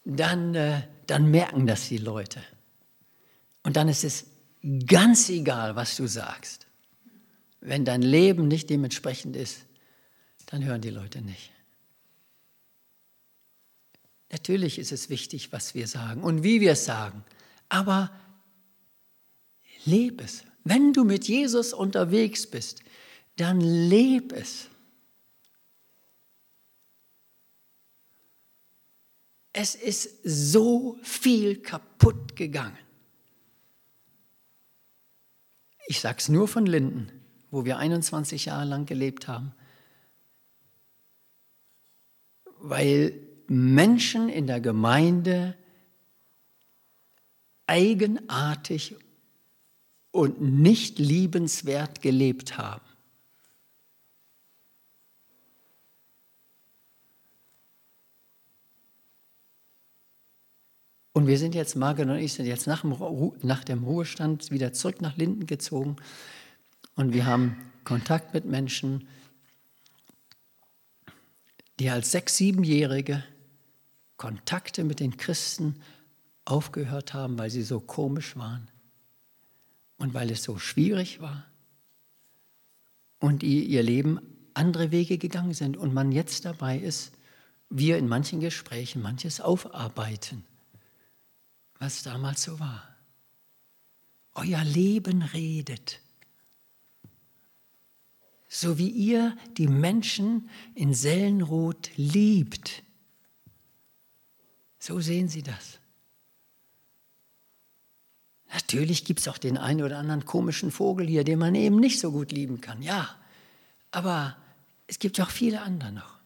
dann, 0.06 0.54
äh, 0.54 0.80
dann 1.06 1.30
merken 1.30 1.66
das 1.66 1.88
die 1.88 1.98
Leute. 1.98 2.40
Und 3.62 3.76
dann 3.76 3.88
ist 3.88 4.04
es 4.04 4.24
ganz 4.86 5.28
egal, 5.28 5.76
was 5.76 5.96
du 5.98 6.06
sagst. 6.06 6.66
Wenn 7.60 7.84
dein 7.84 8.00
Leben 8.00 8.48
nicht 8.48 8.70
dementsprechend 8.70 9.36
ist, 9.36 9.66
dann 10.46 10.64
hören 10.64 10.80
die 10.80 10.88
Leute 10.88 11.20
nicht. 11.20 11.52
Natürlich 14.32 14.78
ist 14.78 14.92
es 14.92 15.10
wichtig, 15.10 15.52
was 15.52 15.74
wir 15.74 15.88
sagen 15.88 16.22
und 16.22 16.42
wie 16.42 16.62
wir 16.62 16.72
es 16.72 16.86
sagen, 16.86 17.22
aber 17.68 18.10
lebe 19.84 20.24
es. 20.24 20.44
Wenn 20.64 20.94
du 20.94 21.04
mit 21.04 21.28
Jesus 21.28 21.74
unterwegs 21.74 22.46
bist, 22.46 22.80
dann 23.36 23.60
lebe 23.60 24.36
es. 24.36 24.69
Es 29.52 29.74
ist 29.74 30.20
so 30.22 30.98
viel 31.02 31.60
kaputt 31.60 32.36
gegangen. 32.36 32.78
Ich 35.88 36.00
sage 36.00 36.18
es 36.18 36.28
nur 36.28 36.46
von 36.46 36.66
Linden, 36.66 37.10
wo 37.50 37.64
wir 37.64 37.78
21 37.78 38.44
Jahre 38.44 38.64
lang 38.64 38.86
gelebt 38.86 39.26
haben, 39.26 39.52
weil 42.58 43.18
Menschen 43.48 44.28
in 44.28 44.46
der 44.46 44.60
Gemeinde 44.60 45.56
eigenartig 47.66 48.94
und 50.12 50.40
nicht 50.40 50.98
liebenswert 50.98 52.02
gelebt 52.02 52.56
haben. 52.58 52.89
Und 61.20 61.26
wir 61.26 61.36
sind 61.36 61.54
jetzt, 61.54 61.76
Margaret 61.76 62.08
und 62.08 62.16
ich 62.16 62.32
sind 62.32 62.46
jetzt 62.46 62.66
nach 62.66 62.80
dem, 62.80 62.96
nach 63.42 63.62
dem 63.62 63.84
Ruhestand 63.84 64.50
wieder 64.50 64.72
zurück 64.72 65.02
nach 65.02 65.18
Linden 65.18 65.44
gezogen. 65.44 65.96
Und 66.96 67.12
wir 67.12 67.26
haben 67.26 67.56
Kontakt 67.84 68.32
mit 68.32 68.46
Menschen, 68.46 69.06
die 71.78 71.90
als 71.90 72.10
sechs-, 72.10 72.38
siebenjährige 72.38 73.22
Kontakte 74.16 74.82
mit 74.82 74.98
den 74.98 75.18
Christen 75.18 75.74
aufgehört 76.46 77.12
haben, 77.12 77.38
weil 77.38 77.50
sie 77.50 77.64
so 77.64 77.80
komisch 77.80 78.34
waren 78.36 78.68
und 79.98 80.14
weil 80.14 80.30
es 80.30 80.42
so 80.42 80.58
schwierig 80.58 81.20
war 81.20 81.44
und 83.18 83.42
ihr 83.42 83.82
Leben 83.82 84.20
andere 84.54 84.90
Wege 84.90 85.18
gegangen 85.18 85.52
sind 85.52 85.76
und 85.76 85.92
man 85.92 86.12
jetzt 86.12 86.46
dabei 86.46 86.78
ist, 86.78 87.12
wir 87.68 87.98
in 87.98 88.08
manchen 88.08 88.40
Gesprächen 88.40 89.02
manches 89.02 89.42
aufarbeiten 89.42 90.46
was 91.80 92.02
damals 92.04 92.42
so 92.42 92.60
war. 92.60 92.86
Euer 94.34 94.62
Leben 94.62 95.22
redet. 95.22 96.00
So 98.48 98.78
wie 98.78 98.90
ihr 98.90 99.36
die 99.56 99.66
Menschen 99.66 100.48
in 100.74 100.94
Sellenroth 100.94 101.90
liebt. 101.96 102.82
So 104.78 105.00
sehen 105.00 105.28
sie 105.28 105.42
das. 105.42 105.78
Natürlich 108.52 109.04
gibt 109.04 109.20
es 109.20 109.28
auch 109.28 109.38
den 109.38 109.56
einen 109.56 109.82
oder 109.82 109.98
anderen 109.98 110.24
komischen 110.24 110.70
Vogel 110.70 111.06
hier, 111.06 111.24
den 111.24 111.38
man 111.38 111.54
eben 111.54 111.76
nicht 111.76 112.00
so 112.00 112.12
gut 112.12 112.32
lieben 112.32 112.60
kann. 112.60 112.82
Ja, 112.82 113.16
aber 113.90 114.36
es 114.86 114.98
gibt 114.98 115.20
auch 115.20 115.30
viele 115.30 115.62
andere 115.62 115.92
noch. 115.92 116.19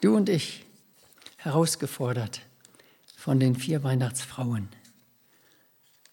Du 0.00 0.16
und 0.16 0.30
ich, 0.30 0.64
herausgefordert 1.36 2.40
von 3.16 3.38
den 3.38 3.54
vier 3.54 3.82
Weihnachtsfrauen, 3.82 4.68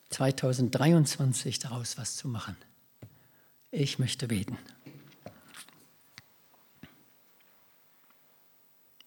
2023 0.10 1.60
daraus 1.60 1.98
was 1.98 2.18
zu 2.18 2.28
machen. 2.28 2.58
Ich 3.72 3.98
möchte 3.98 4.28
beten. 4.28 4.58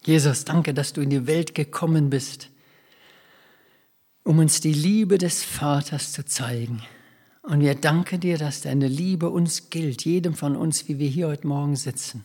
Jesus, 0.02 0.46
danke, 0.46 0.72
dass 0.72 0.94
du 0.94 1.02
in 1.02 1.10
die 1.10 1.26
Welt 1.26 1.54
gekommen 1.54 2.08
bist, 2.08 2.48
um 4.24 4.38
uns 4.38 4.60
die 4.60 4.72
Liebe 4.72 5.18
des 5.18 5.44
Vaters 5.44 6.12
zu 6.12 6.24
zeigen. 6.24 6.82
Und 7.42 7.60
wir 7.60 7.74
danken 7.74 8.20
dir, 8.20 8.38
dass 8.38 8.62
deine 8.62 8.88
Liebe 8.88 9.28
uns 9.28 9.68
gilt, 9.68 10.06
jedem 10.06 10.34
von 10.34 10.56
uns, 10.56 10.88
wie 10.88 10.98
wir 10.98 11.08
hier 11.08 11.28
heute 11.28 11.46
Morgen 11.46 11.76
sitzen. 11.76 12.24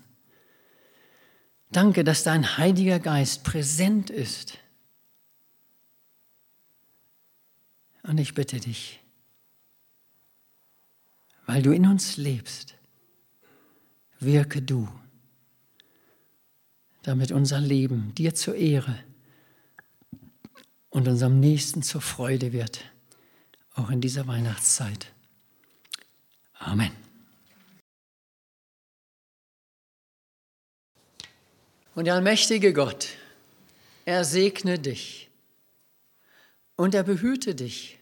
Danke, 1.72 2.04
dass 2.04 2.24
dein 2.24 2.58
Heiliger 2.58 3.00
Geist 3.00 3.44
präsent 3.44 4.10
ist. 4.10 4.58
Und 8.04 8.20
ich 8.20 8.34
bitte 8.34 8.60
dich, 8.60 9.00
weil 11.48 11.64
du 11.64 11.72
in 11.72 11.88
uns 11.88 12.18
lebst, 12.18 12.76
wirke 14.20 14.62
du, 14.62 14.88
damit 17.02 17.32
unser 17.32 17.60
Leben 17.60 18.14
dir 18.16 18.36
zur 18.36 18.56
Ehre 18.56 18.98
und 20.90 21.08
unserem 21.08 21.40
Nächsten 21.40 21.82
zur 21.82 22.02
Freude 22.02 22.54
wird, 22.54 22.82
auch 23.74 23.90
in 23.90 24.02
dieser 24.02 24.28
Weihnachtszeit. 24.28 25.12
Amen. 26.54 27.05
Und 31.96 32.06
der 32.06 32.16
allmächtige 32.16 32.74
Gott, 32.74 33.08
er 34.04 34.26
segne 34.26 34.78
dich 34.78 35.30
und 36.76 36.94
er 36.94 37.04
behüte 37.04 37.56
dich 37.56 38.00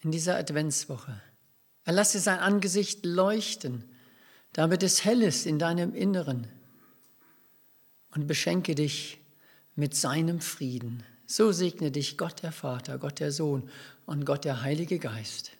in 0.00 0.10
dieser 0.10 0.36
Adventswoche. 0.36 1.20
Er 1.84 1.92
lasse 1.92 2.18
sein 2.18 2.40
Angesicht 2.40 3.06
leuchten, 3.06 3.84
damit 4.52 4.82
es 4.82 5.04
hell 5.04 5.22
ist 5.22 5.46
in 5.46 5.60
deinem 5.60 5.94
Inneren 5.94 6.48
und 8.10 8.26
beschenke 8.26 8.74
dich 8.74 9.18
mit 9.76 9.94
seinem 9.94 10.40
Frieden. 10.40 11.04
So 11.26 11.52
segne 11.52 11.92
dich 11.92 12.18
Gott 12.18 12.42
der 12.42 12.52
Vater, 12.52 12.98
Gott 12.98 13.20
der 13.20 13.32
Sohn 13.32 13.70
und 14.06 14.26
Gott 14.26 14.44
der 14.44 14.62
Heilige 14.62 14.98
Geist. 14.98 15.52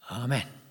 Amen. 0.00 0.65